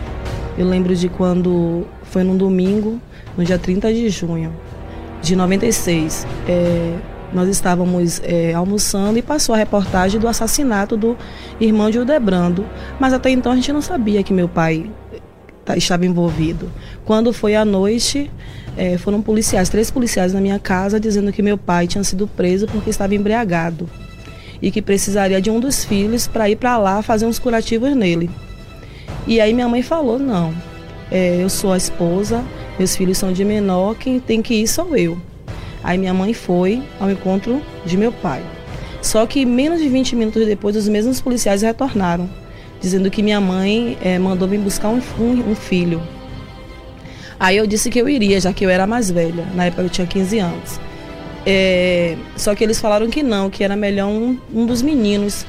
Eu 0.59 0.67
lembro 0.67 0.95
de 0.95 1.09
quando 1.09 1.87
foi 2.03 2.23
num 2.23 2.37
domingo, 2.37 3.01
no 3.37 3.45
dia 3.45 3.59
30 3.59 3.93
de 3.95 4.11
junho 4.11 4.55
de 5.23 5.37
96. 5.37 6.27
É, 6.49 6.99
nós 7.33 7.49
estávamos 7.49 8.21
é, 8.25 8.53
almoçando 8.55 9.19
e 9.19 9.23
passou 9.23 9.55
a 9.55 9.59
reportagem 9.59 10.21
do 10.21 10.29
assassinato 10.29 10.97
do 10.97 11.17
irmão 11.61 11.91
de 11.91 11.99
Udebrando, 11.99 12.67
mas 12.99 13.13
até 13.13 13.31
então 13.31 13.53
a 13.53 13.55
gente 13.55 13.73
não 13.73 13.83
sabia 13.83 14.23
que 14.23 14.33
meu 14.33 14.49
pai 14.49 14.91
tá, 15.65 15.77
estava 15.77 16.05
envolvido. 16.05 16.71
Quando 17.05 17.33
foi 17.33 17.55
à 17.55 17.65
noite, 17.65 18.31
é, 18.77 18.99
foram 18.99 19.23
policiais, 19.23 19.69
três 19.69 19.91
policiais 19.91 20.33
na 20.33 20.41
minha 20.41 20.59
casa, 20.59 20.99
dizendo 20.99 21.33
que 21.33 21.43
meu 21.43 21.59
pai 21.59 21.87
tinha 21.87 22.05
sido 22.05 22.27
preso 22.27 22.67
porque 22.67 22.91
estava 22.91 23.15
embriagado 23.15 23.89
e 24.63 24.71
que 24.71 24.83
precisaria 24.83 25.41
de 25.41 25.51
um 25.51 25.59
dos 25.59 25.85
filhos 25.85 26.27
para 26.27 26.49
ir 26.51 26.57
para 26.57 26.77
lá 26.77 27.03
fazer 27.03 27.27
uns 27.27 27.39
curativos 27.39 27.95
nele. 27.95 28.31
E 29.27 29.41
aí 29.41 29.53
minha 29.53 29.69
mãe 29.69 29.83
falou: 29.83 30.19
não, 30.19 30.55
é, 31.11 31.43
eu 31.43 31.49
sou 31.49 31.73
a 31.73 31.77
esposa, 31.77 32.45
meus 32.79 32.97
filhos 32.97 33.19
são 33.19 33.33
de 33.33 33.45
menor, 33.45 33.95
quem 33.97 34.21
tem 34.21 34.43
que 34.43 34.55
ir 34.55 34.67
sou 34.67 34.97
eu. 34.97 35.30
Aí 35.83 35.99
minha 35.99 36.15
mãe 36.15 36.35
foi 36.35 36.83
ao 36.99 37.11
encontro 37.11 37.63
de 37.85 37.97
meu 37.97 38.13
pai. 38.13 38.43
Só 39.03 39.27
que 39.27 39.47
menos 39.47 39.81
de 39.81 39.89
20 39.89 40.15
minutos 40.17 40.47
depois, 40.47 40.77
os 40.77 40.89
mesmos 40.89 41.21
policiais 41.21 41.63
retornaram, 41.63 42.29
dizendo 42.81 43.11
que 43.11 43.23
minha 43.23 43.41
mãe 43.41 43.97
é, 44.03 44.19
mandou 44.19 44.47
me 44.47 44.59
buscar 44.59 44.89
um, 44.89 45.01
um, 45.19 45.51
um, 45.51 45.55
filho. 45.55 46.03
Aí 47.39 47.57
eu 47.57 47.67
disse 47.67 47.89
que 47.89 47.99
eu 47.99 48.09
iria, 48.09 48.39
já 48.41 48.53
que 48.53 48.65
eu 48.65 48.69
era 48.69 48.87
mais 48.87 49.11
velha. 49.11 49.47
Na 49.55 49.67
época 49.67 49.83
eu 49.83 49.89
tinha 49.89 50.07
15 50.07 50.39
anos. 50.39 50.81
É, 51.47 52.17
só 52.37 52.55
que 52.55 52.63
eles 52.63 52.79
falaram 52.79 53.09
que 53.09 53.23
não, 53.23 53.49
que 53.49 53.65
era 53.65 53.75
melhor 53.75 54.09
um, 54.09 54.39
um 54.53 54.67
dos 54.67 54.83
meninos 54.83 55.47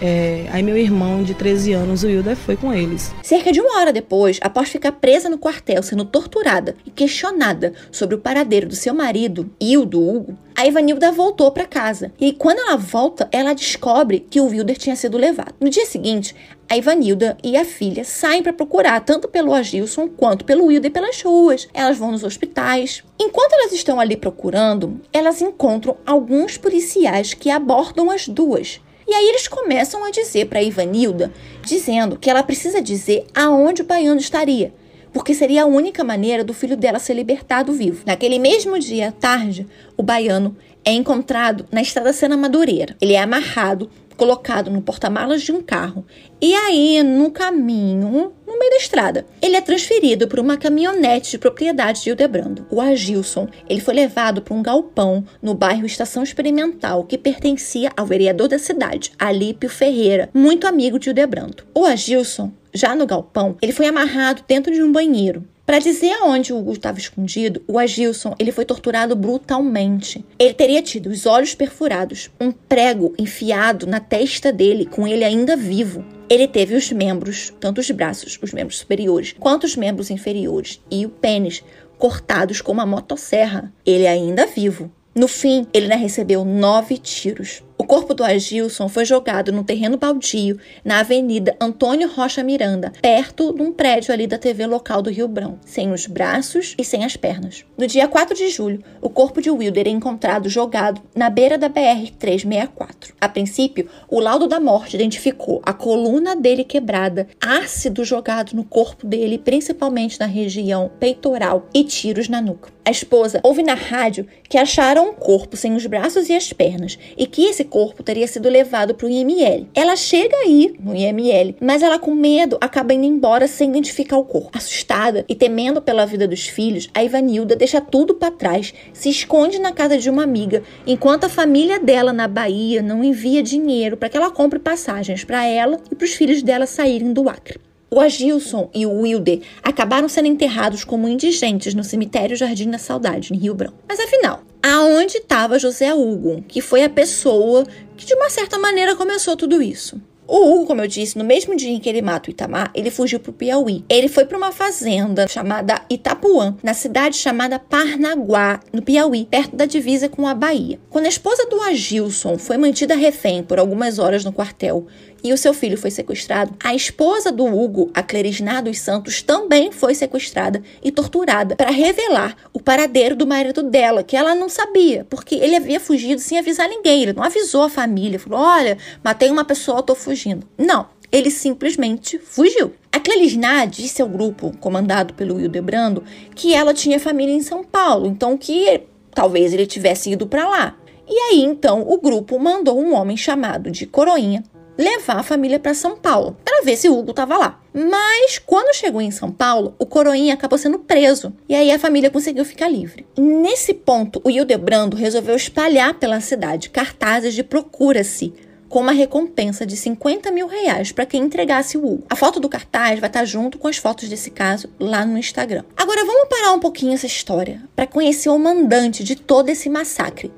é, 0.00 0.46
aí 0.50 0.62
meu 0.62 0.76
irmão 0.76 1.22
de 1.22 1.34
13 1.34 1.72
anos, 1.72 2.02
o 2.02 2.08
Hilda, 2.08 2.34
foi 2.34 2.56
com 2.56 2.72
eles. 2.72 3.12
Cerca 3.22 3.52
de 3.52 3.60
uma 3.60 3.78
hora 3.78 3.92
depois, 3.92 4.38
após 4.40 4.70
ficar 4.70 4.92
presa 4.92 5.28
no 5.28 5.38
quartel, 5.38 5.82
sendo 5.82 6.04
torturada 6.04 6.74
e 6.86 6.90
questionada 6.90 7.74
sobre 7.92 8.14
o 8.14 8.18
paradeiro 8.18 8.66
do 8.66 8.74
seu 8.74 8.94
marido 8.94 9.50
e 9.60 9.76
o 9.76 9.84
do 9.84 10.00
Hugo, 10.00 10.38
a 10.56 10.66
Ivanilda 10.66 11.12
voltou 11.12 11.50
para 11.50 11.66
casa. 11.66 12.12
E 12.18 12.32
quando 12.32 12.58
ela 12.58 12.76
volta, 12.76 13.28
ela 13.30 13.54
descobre 13.54 14.20
que 14.20 14.40
o 14.40 14.46
Wilder 14.46 14.76
tinha 14.76 14.96
sido 14.96 15.18
levado. 15.18 15.54
No 15.60 15.68
dia 15.68 15.86
seguinte, 15.86 16.34
a 16.68 16.76
Ivanilda 16.76 17.36
e 17.42 17.56
a 17.56 17.64
filha 17.64 18.04
saem 18.04 18.42
para 18.42 18.52
procurar 18.52 19.00
tanto 19.00 19.28
pelo 19.28 19.52
Agilson 19.52 20.08
quanto 20.08 20.44
pelo 20.44 20.66
Wilder 20.66 20.90
pelas 20.90 21.20
ruas. 21.22 21.68
Elas 21.74 21.98
vão 21.98 22.12
nos 22.12 22.24
hospitais. 22.24 23.02
Enquanto 23.18 23.52
elas 23.52 23.72
estão 23.72 23.98
ali 23.98 24.16
procurando, 24.16 25.00
elas 25.12 25.42
encontram 25.42 25.96
alguns 26.06 26.56
policiais 26.56 27.34
que 27.34 27.50
abordam 27.50 28.10
as 28.10 28.28
duas 28.28 28.80
e 29.10 29.12
aí 29.12 29.28
eles 29.28 29.48
começam 29.48 30.04
a 30.04 30.10
dizer 30.10 30.46
para 30.46 30.62
Ivanilda, 30.62 31.32
dizendo 31.64 32.16
que 32.16 32.30
ela 32.30 32.44
precisa 32.44 32.80
dizer 32.80 33.26
aonde 33.34 33.82
o 33.82 33.84
baiano 33.84 34.20
estaria, 34.20 34.72
porque 35.12 35.34
seria 35.34 35.64
a 35.64 35.66
única 35.66 36.04
maneira 36.04 36.44
do 36.44 36.54
filho 36.54 36.76
dela 36.76 37.00
ser 37.00 37.14
libertado 37.14 37.72
vivo. 37.72 38.04
Naquele 38.06 38.38
mesmo 38.38 38.78
dia 38.78 39.08
à 39.08 39.10
tarde, 39.10 39.66
o 39.96 40.02
baiano 40.04 40.56
é 40.84 40.92
encontrado 40.92 41.66
na 41.72 41.82
estrada 41.82 42.12
Sena 42.12 42.36
Madureira. 42.36 42.96
Ele 43.00 43.14
é 43.14 43.20
amarrado 43.20 43.90
colocado 44.20 44.70
no 44.70 44.82
porta-malas 44.82 45.40
de 45.40 45.50
um 45.50 45.62
carro. 45.62 46.04
E 46.42 46.54
aí, 46.54 47.02
no 47.02 47.30
caminho, 47.30 48.34
no 48.46 48.58
meio 48.58 48.70
da 48.70 48.76
estrada, 48.76 49.24
ele 49.40 49.56
é 49.56 49.62
transferido 49.62 50.28
para 50.28 50.42
uma 50.42 50.58
caminhonete 50.58 51.30
de 51.30 51.38
propriedade 51.38 52.02
de 52.02 52.10
Hildebrando. 52.10 52.66
O 52.70 52.82
Agilson, 52.82 53.48
ele 53.66 53.80
foi 53.80 53.94
levado 53.94 54.42
para 54.42 54.52
um 54.52 54.62
galpão 54.62 55.24
no 55.40 55.54
bairro 55.54 55.86
Estação 55.86 56.22
Experimental, 56.22 57.04
que 57.04 57.16
pertencia 57.16 57.90
ao 57.96 58.04
vereador 58.04 58.46
da 58.46 58.58
cidade, 58.58 59.10
Alípio 59.18 59.70
Ferreira, 59.70 60.28
muito 60.34 60.66
amigo 60.66 60.98
de 60.98 61.08
Hildebrando. 61.08 61.64
O 61.74 61.86
Agilson, 61.86 62.52
já 62.74 62.94
no 62.94 63.06
galpão, 63.06 63.56
ele 63.62 63.72
foi 63.72 63.86
amarrado 63.86 64.44
dentro 64.46 64.70
de 64.70 64.82
um 64.82 64.92
banheiro. 64.92 65.46
Para 65.70 65.78
dizer 65.78 66.14
aonde 66.14 66.52
o 66.52 66.58
Hugo 66.58 66.72
estava 66.72 66.98
escondido, 66.98 67.62
o 67.64 67.78
Agilson 67.78 68.34
ele 68.40 68.50
foi 68.50 68.64
torturado 68.64 69.14
brutalmente. 69.14 70.24
Ele 70.36 70.52
teria 70.52 70.82
tido 70.82 71.08
os 71.08 71.26
olhos 71.26 71.54
perfurados, 71.54 72.28
um 72.40 72.50
prego 72.50 73.14
enfiado 73.16 73.86
na 73.86 74.00
testa 74.00 74.52
dele, 74.52 74.84
com 74.84 75.06
ele 75.06 75.22
ainda 75.22 75.56
vivo. 75.56 76.04
Ele 76.28 76.48
teve 76.48 76.74
os 76.74 76.90
membros, 76.90 77.52
tanto 77.60 77.80
os 77.80 77.88
braços, 77.92 78.36
os 78.42 78.52
membros 78.52 78.78
superiores, 78.78 79.32
quanto 79.38 79.62
os 79.62 79.76
membros 79.76 80.10
inferiores 80.10 80.80
e 80.90 81.06
o 81.06 81.08
pênis 81.08 81.62
cortados 81.96 82.60
com 82.60 82.72
uma 82.72 82.84
motosserra. 82.84 83.72
Ele 83.86 84.08
ainda 84.08 84.46
vivo. 84.46 84.90
No 85.14 85.28
fim, 85.28 85.68
ele 85.72 85.84
ainda 85.84 85.94
recebeu 85.94 86.44
nove 86.44 86.98
tiros. 86.98 87.62
Corpo 87.90 88.14
do 88.14 88.22
Agilson 88.22 88.88
foi 88.88 89.04
jogado 89.04 89.50
no 89.50 89.64
terreno 89.64 89.96
baldio 89.96 90.60
na 90.84 91.00
Avenida 91.00 91.56
Antônio 91.60 92.08
Rocha 92.08 92.40
Miranda, 92.40 92.92
perto 93.02 93.52
de 93.52 93.62
um 93.62 93.72
prédio 93.72 94.14
ali 94.14 94.28
da 94.28 94.38
TV 94.38 94.64
local 94.64 95.02
do 95.02 95.10
Rio 95.10 95.26
Brão, 95.26 95.58
sem 95.64 95.90
os 95.90 96.06
braços 96.06 96.76
e 96.78 96.84
sem 96.84 97.04
as 97.04 97.16
pernas. 97.16 97.64
No 97.76 97.88
dia 97.88 98.06
4 98.06 98.36
de 98.36 98.48
julho, 98.48 98.80
o 99.02 99.10
corpo 99.10 99.42
de 99.42 99.50
Wilder 99.50 99.88
é 99.88 99.90
encontrado 99.90 100.48
jogado 100.48 101.02
na 101.16 101.28
beira 101.28 101.58
da 101.58 101.68
BR-364. 101.68 103.12
A 103.20 103.28
princípio, 103.28 103.88
o 104.08 104.20
laudo 104.20 104.46
da 104.46 104.60
morte 104.60 104.94
identificou 104.94 105.60
a 105.64 105.72
coluna 105.72 106.36
dele 106.36 106.62
quebrada, 106.62 107.26
ácido 107.40 108.04
jogado 108.04 108.52
no 108.52 108.62
corpo 108.62 109.04
dele, 109.04 109.36
principalmente 109.36 110.20
na 110.20 110.26
região 110.26 110.92
peitoral, 111.00 111.66
e 111.74 111.82
tiros 111.82 112.28
na 112.28 112.40
nuca. 112.40 112.70
A 112.84 112.90
esposa 112.90 113.40
ouve 113.42 113.62
na 113.62 113.74
rádio 113.74 114.26
que 114.50 114.58
acharam 114.58 115.10
um 115.10 115.12
corpo 115.12 115.56
sem 115.56 115.76
os 115.76 115.86
braços 115.86 116.28
e 116.28 116.34
as 116.34 116.52
pernas 116.52 116.98
e 117.16 117.24
que 117.24 117.44
esse 117.44 117.62
corpo 117.62 118.02
teria 118.02 118.26
sido 118.26 118.48
levado 118.48 118.96
para 118.96 119.06
o 119.06 119.08
IML. 119.08 119.68
Ela 119.72 119.94
chega 119.94 120.36
aí 120.38 120.74
no 120.80 120.92
IML, 120.92 121.54
mas 121.60 121.84
ela 121.84 122.00
com 122.00 122.12
medo 122.12 122.58
acaba 122.60 122.92
indo 122.92 123.06
embora 123.06 123.46
sem 123.46 123.70
identificar 123.70 124.18
o 124.18 124.24
corpo. 124.24 124.50
Assustada 124.58 125.24
e 125.28 125.36
temendo 125.36 125.80
pela 125.80 126.04
vida 126.04 126.26
dos 126.26 126.48
filhos, 126.48 126.90
a 126.92 127.04
Ivanilda 127.04 127.54
deixa 127.54 127.80
tudo 127.80 128.14
para 128.14 128.32
trás, 128.32 128.74
se 128.92 129.08
esconde 129.08 129.60
na 129.60 129.70
casa 129.70 129.96
de 129.96 130.10
uma 130.10 130.24
amiga, 130.24 130.64
enquanto 130.84 131.24
a 131.24 131.28
família 131.28 131.78
dela 131.78 132.12
na 132.12 132.26
Bahia 132.26 132.82
não 132.82 133.04
envia 133.04 133.44
dinheiro 133.44 133.96
para 133.96 134.08
que 134.08 134.16
ela 134.16 134.32
compre 134.32 134.58
passagens 134.58 135.22
para 135.22 135.46
ela 135.46 135.78
e 135.92 135.94
para 135.94 136.04
os 136.04 136.14
filhos 136.14 136.42
dela 136.42 136.66
saírem 136.66 137.12
do 137.12 137.28
Acre. 137.28 137.69
O 137.92 137.98
Agilson 137.98 138.70
e 138.72 138.86
o 138.86 139.00
Wilder 139.00 139.40
acabaram 139.64 140.08
sendo 140.08 140.28
enterrados 140.28 140.84
como 140.84 141.08
indigentes 141.08 141.74
no 141.74 141.82
cemitério 141.82 142.36
Jardim 142.36 142.70
da 142.70 142.78
Saudade, 142.78 143.34
em 143.34 143.36
Rio 143.36 143.52
Branco. 143.52 143.74
Mas 143.88 143.98
afinal, 143.98 144.44
aonde 144.62 145.16
estava 145.16 145.58
José 145.58 145.92
Hugo, 145.92 146.44
que 146.46 146.60
foi 146.60 146.84
a 146.84 146.88
pessoa 146.88 147.64
que 147.96 148.06
de 148.06 148.14
uma 148.14 148.30
certa 148.30 148.60
maneira 148.60 148.94
começou 148.94 149.36
tudo 149.36 149.60
isso? 149.60 150.00
O 150.32 150.54
Hugo, 150.54 150.66
como 150.66 150.80
eu 150.80 150.86
disse, 150.86 151.18
no 151.18 151.24
mesmo 151.24 151.56
dia 151.56 151.72
em 151.72 151.80
que 151.80 151.88
ele 151.88 152.00
mata 152.00 152.28
o 152.28 152.30
Itamar, 152.30 152.70
ele 152.72 152.88
fugiu 152.88 153.18
para 153.18 153.30
o 153.30 153.34
Piauí. 153.34 153.84
Ele 153.88 154.06
foi 154.06 154.24
para 154.24 154.38
uma 154.38 154.52
fazenda 154.52 155.26
chamada 155.26 155.82
Itapuã, 155.90 156.56
na 156.62 156.72
cidade 156.72 157.16
chamada 157.16 157.58
Parnaguá, 157.58 158.60
no 158.72 158.80
Piauí, 158.80 159.26
perto 159.28 159.56
da 159.56 159.64
divisa 159.64 160.08
com 160.08 160.28
a 160.28 160.32
Bahia. 160.32 160.78
Quando 160.88 161.06
a 161.06 161.08
esposa 161.08 161.46
do 161.46 161.60
Agilson 161.60 162.38
foi 162.38 162.56
mantida 162.56 162.94
refém 162.94 163.42
por 163.42 163.58
algumas 163.58 163.98
horas 163.98 164.24
no 164.24 164.32
quartel 164.32 164.86
e 165.22 165.32
o 165.32 165.38
seu 165.38 165.52
filho 165.52 165.76
foi 165.76 165.90
sequestrado, 165.90 166.54
a 166.62 166.74
esposa 166.74 167.30
do 167.30 167.44
Hugo, 167.44 167.90
a 167.94 168.02
Clerisná 168.02 168.60
dos 168.60 168.78
Santos, 168.78 169.22
também 169.22 169.70
foi 169.70 169.94
sequestrada 169.94 170.62
e 170.82 170.90
torturada 170.90 171.56
para 171.56 171.70
revelar 171.70 172.36
o 172.52 172.60
paradeiro 172.60 173.14
do 173.14 173.26
marido 173.26 173.62
dela, 173.62 174.02
que 174.02 174.16
ela 174.16 174.34
não 174.34 174.48
sabia, 174.48 175.06
porque 175.08 175.34
ele 175.34 175.56
havia 175.56 175.80
fugido 175.80 176.20
sem 176.20 176.38
avisar 176.38 176.68
ninguém. 176.68 177.02
Ele 177.02 177.12
não 177.12 177.22
avisou 177.22 177.62
a 177.62 177.68
família, 177.68 178.18
falou: 178.18 178.40
olha, 178.40 178.78
matei 179.02 179.30
uma 179.30 179.44
pessoa, 179.44 179.82
tô 179.82 179.94
fugindo. 179.94 180.46
Não. 180.56 180.86
Ele 181.12 181.28
simplesmente 181.28 182.20
fugiu. 182.20 182.72
A 182.92 183.00
Clelisná 183.00 183.64
disse 183.64 184.00
ao 184.00 184.08
grupo, 184.08 184.56
comandado 184.60 185.12
pelo 185.14 185.40
Hildebrando, 185.40 186.04
que 186.36 186.54
ela 186.54 186.72
tinha 186.72 187.00
família 187.00 187.34
em 187.34 187.42
São 187.42 187.64
Paulo, 187.64 188.06
então 188.06 188.38
que 188.38 188.82
talvez 189.12 189.52
ele 189.52 189.66
tivesse 189.66 190.12
ido 190.12 190.28
para 190.28 190.48
lá. 190.48 190.76
E 191.08 191.12
aí, 191.12 191.40
então, 191.40 191.82
o 191.82 192.00
grupo 192.00 192.38
mandou 192.38 192.80
um 192.80 192.94
homem 192.94 193.16
chamado 193.16 193.72
de 193.72 193.86
Coroinha 193.86 194.44
levar 194.80 195.18
a 195.18 195.22
família 195.22 195.58
para 195.58 195.74
São 195.74 195.94
Paulo, 195.94 196.36
para 196.42 196.64
ver 196.64 196.76
se 196.76 196.88
o 196.88 196.98
Hugo 196.98 197.10
estava 197.10 197.36
lá. 197.36 197.60
Mas 197.72 198.38
quando 198.38 198.74
chegou 198.74 199.00
em 199.02 199.10
São 199.10 199.30
Paulo, 199.30 199.74
o 199.78 199.84
Coroinha 199.84 200.32
acabou 200.32 200.58
sendo 200.58 200.78
preso. 200.78 201.32
E 201.46 201.54
aí 201.54 201.70
a 201.70 201.78
família 201.78 202.10
conseguiu 202.10 202.44
ficar 202.44 202.68
livre. 202.68 203.06
Nesse 203.16 203.74
ponto, 203.74 204.20
o 204.24 204.30
Hildebrando 204.30 204.96
resolveu 204.96 205.36
espalhar 205.36 205.94
pela 205.94 206.20
cidade 206.20 206.70
cartazes 206.70 207.34
de 207.34 207.44
procura-se 207.44 208.32
com 208.70 208.80
uma 208.80 208.92
recompensa 208.92 209.66
de 209.66 209.76
50 209.76 210.30
mil 210.30 210.46
reais 210.46 210.92
para 210.92 211.04
quem 211.04 211.24
entregasse 211.24 211.76
o 211.76 211.84
Hugo. 211.84 212.06
A 212.08 212.16
foto 212.16 212.40
do 212.40 212.48
cartaz 212.48 213.00
vai 213.00 213.10
estar 213.10 213.20
tá 213.20 213.24
junto 213.24 213.58
com 213.58 213.68
as 213.68 213.76
fotos 213.76 214.08
desse 214.08 214.30
caso 214.30 214.70
lá 214.78 215.04
no 215.04 215.18
Instagram. 215.18 215.64
Agora 215.76 216.04
vamos 216.06 216.28
parar 216.28 216.52
um 216.52 216.60
pouquinho 216.60 216.94
essa 216.94 217.06
história 217.06 217.62
para 217.76 217.86
conhecer 217.86 218.30
o 218.30 218.38
mandante 218.38 219.04
de 219.04 219.16
todo 219.16 219.50
esse 219.50 219.68
massacre, 219.68 220.32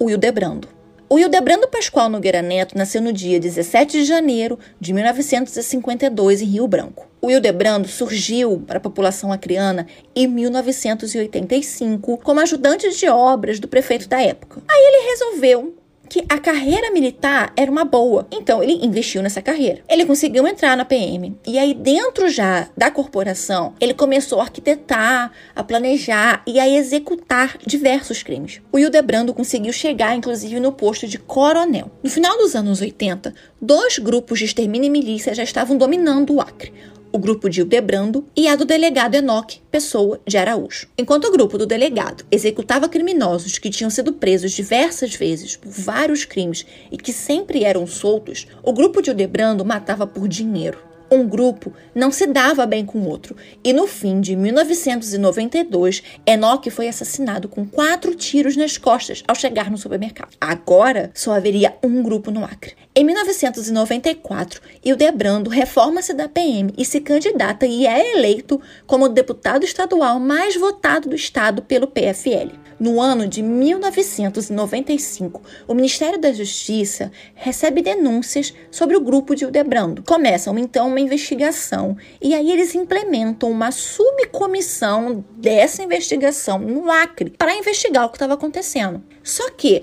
o 0.00 0.10
Hildebrando. 0.10 0.73
O 1.06 1.18
Hildebrando 1.18 1.68
Pascoal 1.68 2.08
Nogueira 2.08 2.40
Neto 2.40 2.76
nasceu 2.78 3.02
no 3.02 3.12
dia 3.12 3.38
17 3.38 3.98
de 3.98 4.04
janeiro 4.04 4.58
de 4.80 4.94
1952 4.94 6.40
em 6.40 6.46
Rio 6.46 6.66
Branco. 6.66 7.06
O 7.20 7.30
Hildebrando 7.30 7.86
surgiu 7.86 8.62
para 8.66 8.78
a 8.78 8.80
população 8.80 9.30
acreana 9.30 9.86
em 10.16 10.26
1985 10.26 12.18
como 12.18 12.40
ajudante 12.40 12.88
de 12.90 13.08
obras 13.08 13.60
do 13.60 13.68
prefeito 13.68 14.08
da 14.08 14.20
época. 14.22 14.62
Aí 14.66 14.80
ele 14.80 15.10
resolveu 15.10 15.74
que 16.08 16.24
a 16.28 16.38
carreira 16.38 16.90
militar 16.90 17.52
era 17.56 17.70
uma 17.70 17.84
boa. 17.84 18.26
Então 18.30 18.62
ele 18.62 18.84
investiu 18.84 19.22
nessa 19.22 19.42
carreira. 19.42 19.82
Ele 19.88 20.04
conseguiu 20.04 20.46
entrar 20.46 20.76
na 20.76 20.84
PM. 20.84 21.36
E 21.46 21.58
aí, 21.58 21.74
dentro 21.74 22.28
já 22.28 22.68
da 22.76 22.90
corporação, 22.90 23.74
ele 23.80 23.94
começou 23.94 24.40
a 24.40 24.44
arquitetar, 24.44 25.32
a 25.54 25.62
planejar 25.64 26.42
e 26.46 26.58
a 26.58 26.68
executar 26.68 27.58
diversos 27.66 28.22
crimes. 28.22 28.60
O 28.72 28.78
Hildebrando 28.78 29.34
conseguiu 29.34 29.72
chegar, 29.72 30.16
inclusive, 30.16 30.60
no 30.60 30.72
posto 30.72 31.06
de 31.06 31.18
coronel. 31.18 31.90
No 32.02 32.10
final 32.10 32.36
dos 32.38 32.54
anos 32.54 32.80
80, 32.80 33.34
dois 33.60 33.98
grupos 33.98 34.38
de 34.38 34.44
extermínio 34.44 34.86
e 34.86 34.90
milícia 34.90 35.34
já 35.34 35.42
estavam 35.42 35.76
dominando 35.76 36.34
o 36.34 36.40
Acre 36.40 36.72
o 37.14 37.18
grupo 37.18 37.48
de 37.48 37.60
Hildebrando 37.60 38.26
e 38.36 38.48
a 38.48 38.56
do 38.56 38.64
delegado 38.64 39.14
Enoque 39.14 39.60
Pessoa 39.70 40.20
de 40.26 40.36
Araújo. 40.36 40.88
Enquanto 40.98 41.26
o 41.26 41.30
grupo 41.30 41.56
do 41.56 41.64
delegado 41.64 42.24
executava 42.28 42.88
criminosos 42.88 43.56
que 43.56 43.70
tinham 43.70 43.88
sido 43.88 44.14
presos 44.14 44.50
diversas 44.50 45.14
vezes 45.14 45.54
por 45.54 45.70
vários 45.70 46.24
crimes 46.24 46.66
e 46.90 46.96
que 46.96 47.12
sempre 47.12 47.62
eram 47.62 47.86
soltos, 47.86 48.48
o 48.64 48.72
grupo 48.72 49.00
de 49.00 49.10
Hildebrando 49.10 49.64
matava 49.64 50.08
por 50.08 50.26
dinheiro 50.26 50.76
um 51.14 51.28
grupo 51.28 51.72
não 51.94 52.10
se 52.10 52.26
dava 52.26 52.66
bem 52.66 52.84
com 52.84 52.98
o 52.98 53.08
outro. 53.08 53.36
E 53.62 53.72
no 53.72 53.86
fim 53.86 54.20
de 54.20 54.34
1992, 54.34 56.02
Enoch 56.26 56.68
foi 56.70 56.88
assassinado 56.88 57.48
com 57.48 57.64
quatro 57.64 58.14
tiros 58.14 58.56
nas 58.56 58.76
costas 58.76 59.22
ao 59.28 59.34
chegar 59.34 59.70
no 59.70 59.78
supermercado. 59.78 60.34
Agora 60.40 61.10
só 61.14 61.32
haveria 61.32 61.76
um 61.84 62.02
grupo 62.02 62.30
no 62.30 62.44
Acre. 62.44 62.74
Em 62.96 63.02
1994, 63.02 64.60
Hildebrando 64.84 65.50
reforma-se 65.50 66.14
da 66.14 66.28
PM 66.28 66.72
e 66.78 66.84
se 66.84 67.00
candidata 67.00 67.66
e 67.66 67.88
é 67.88 68.14
eleito 68.14 68.60
como 68.86 69.08
deputado 69.08 69.64
estadual 69.64 70.20
mais 70.20 70.54
votado 70.54 71.08
do 71.08 71.16
estado 71.16 71.60
pelo 71.60 71.88
PFL. 71.88 72.52
No 72.78 73.00
ano 73.00 73.26
de 73.26 73.42
1995, 73.42 75.42
o 75.66 75.74
Ministério 75.74 76.20
da 76.20 76.32
Justiça 76.32 77.10
recebe 77.34 77.82
denúncias 77.82 78.54
sobre 78.70 78.96
o 78.96 79.00
grupo 79.00 79.34
de 79.34 79.42
Hildebrando. 79.42 80.04
Começam 80.04 80.56
então 80.56 80.86
uma 80.86 81.00
investigação 81.00 81.96
e 82.22 82.32
aí 82.32 82.48
eles 82.48 82.76
implementam 82.76 83.50
uma 83.50 83.72
subcomissão 83.72 85.24
dessa 85.36 85.82
investigação 85.82 86.60
no 86.60 86.88
Acre 86.88 87.30
para 87.30 87.56
investigar 87.56 88.04
o 88.04 88.10
que 88.10 88.16
estava 88.16 88.34
acontecendo. 88.34 89.02
Só 89.20 89.50
que 89.50 89.82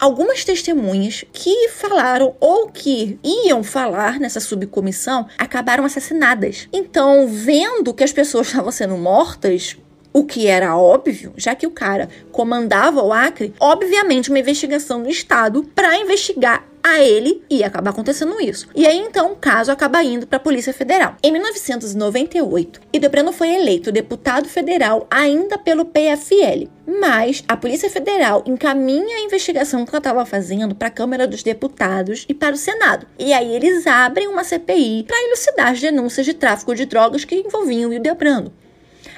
algumas 0.00 0.44
testemunhas 0.44 1.24
que 1.32 1.68
falaram 1.68 2.34
ou 2.40 2.68
que 2.68 3.18
iam 3.22 3.62
falar 3.62 4.18
nessa 4.18 4.40
subcomissão 4.40 5.28
acabaram 5.38 5.84
assassinadas. 5.84 6.68
Então, 6.72 7.28
vendo 7.28 7.92
que 7.92 8.02
as 8.02 8.12
pessoas 8.12 8.46
estavam 8.48 8.72
sendo 8.72 8.96
mortas, 8.96 9.76
o 10.12 10.24
que 10.24 10.46
era 10.46 10.76
óbvio, 10.76 11.32
já 11.36 11.54
que 11.54 11.66
o 11.66 11.70
cara 11.70 12.08
comandava 12.32 13.02
o 13.02 13.12
Acre, 13.12 13.54
obviamente 13.60 14.30
uma 14.30 14.38
investigação 14.38 15.02
do 15.02 15.08
Estado 15.08 15.62
para 15.74 15.96
investigar 15.98 16.64
a 16.82 17.00
ele 17.02 17.42
ia 17.48 17.66
acabar 17.66 17.90
acontecendo 17.90 18.40
isso. 18.40 18.68
E 18.74 18.86
aí 18.86 18.98
então 18.98 19.32
o 19.32 19.36
caso 19.36 19.72
acaba 19.72 20.02
indo 20.02 20.26
para 20.26 20.36
a 20.36 20.40
Polícia 20.40 20.72
Federal. 20.72 21.16
Em 21.22 21.32
1998, 21.32 22.80
Hildebrando 22.92 23.32
foi 23.32 23.48
eleito 23.48 23.92
deputado 23.92 24.48
federal 24.48 25.06
ainda 25.10 25.58
pelo 25.58 25.84
PFL. 25.84 26.68
Mas 27.00 27.44
a 27.46 27.56
Polícia 27.56 27.88
Federal 27.88 28.42
encaminha 28.46 29.16
a 29.16 29.20
investigação 29.20 29.84
que 29.84 29.90
ela 29.90 29.98
estava 29.98 30.26
fazendo 30.26 30.74
para 30.74 30.88
a 30.88 30.90
Câmara 30.90 31.26
dos 31.26 31.42
Deputados 31.42 32.26
e 32.28 32.34
para 32.34 32.54
o 32.54 32.58
Senado. 32.58 33.06
E 33.18 33.32
aí 33.32 33.54
eles 33.54 33.86
abrem 33.86 34.26
uma 34.26 34.42
CPI 34.42 35.04
para 35.06 35.22
elucidar 35.22 35.70
as 35.70 35.80
denúncias 35.80 36.26
de 36.26 36.34
tráfico 36.34 36.74
de 36.74 36.86
drogas 36.86 37.24
que 37.24 37.36
envolviam 37.36 37.92
Hildebrando 37.92 38.52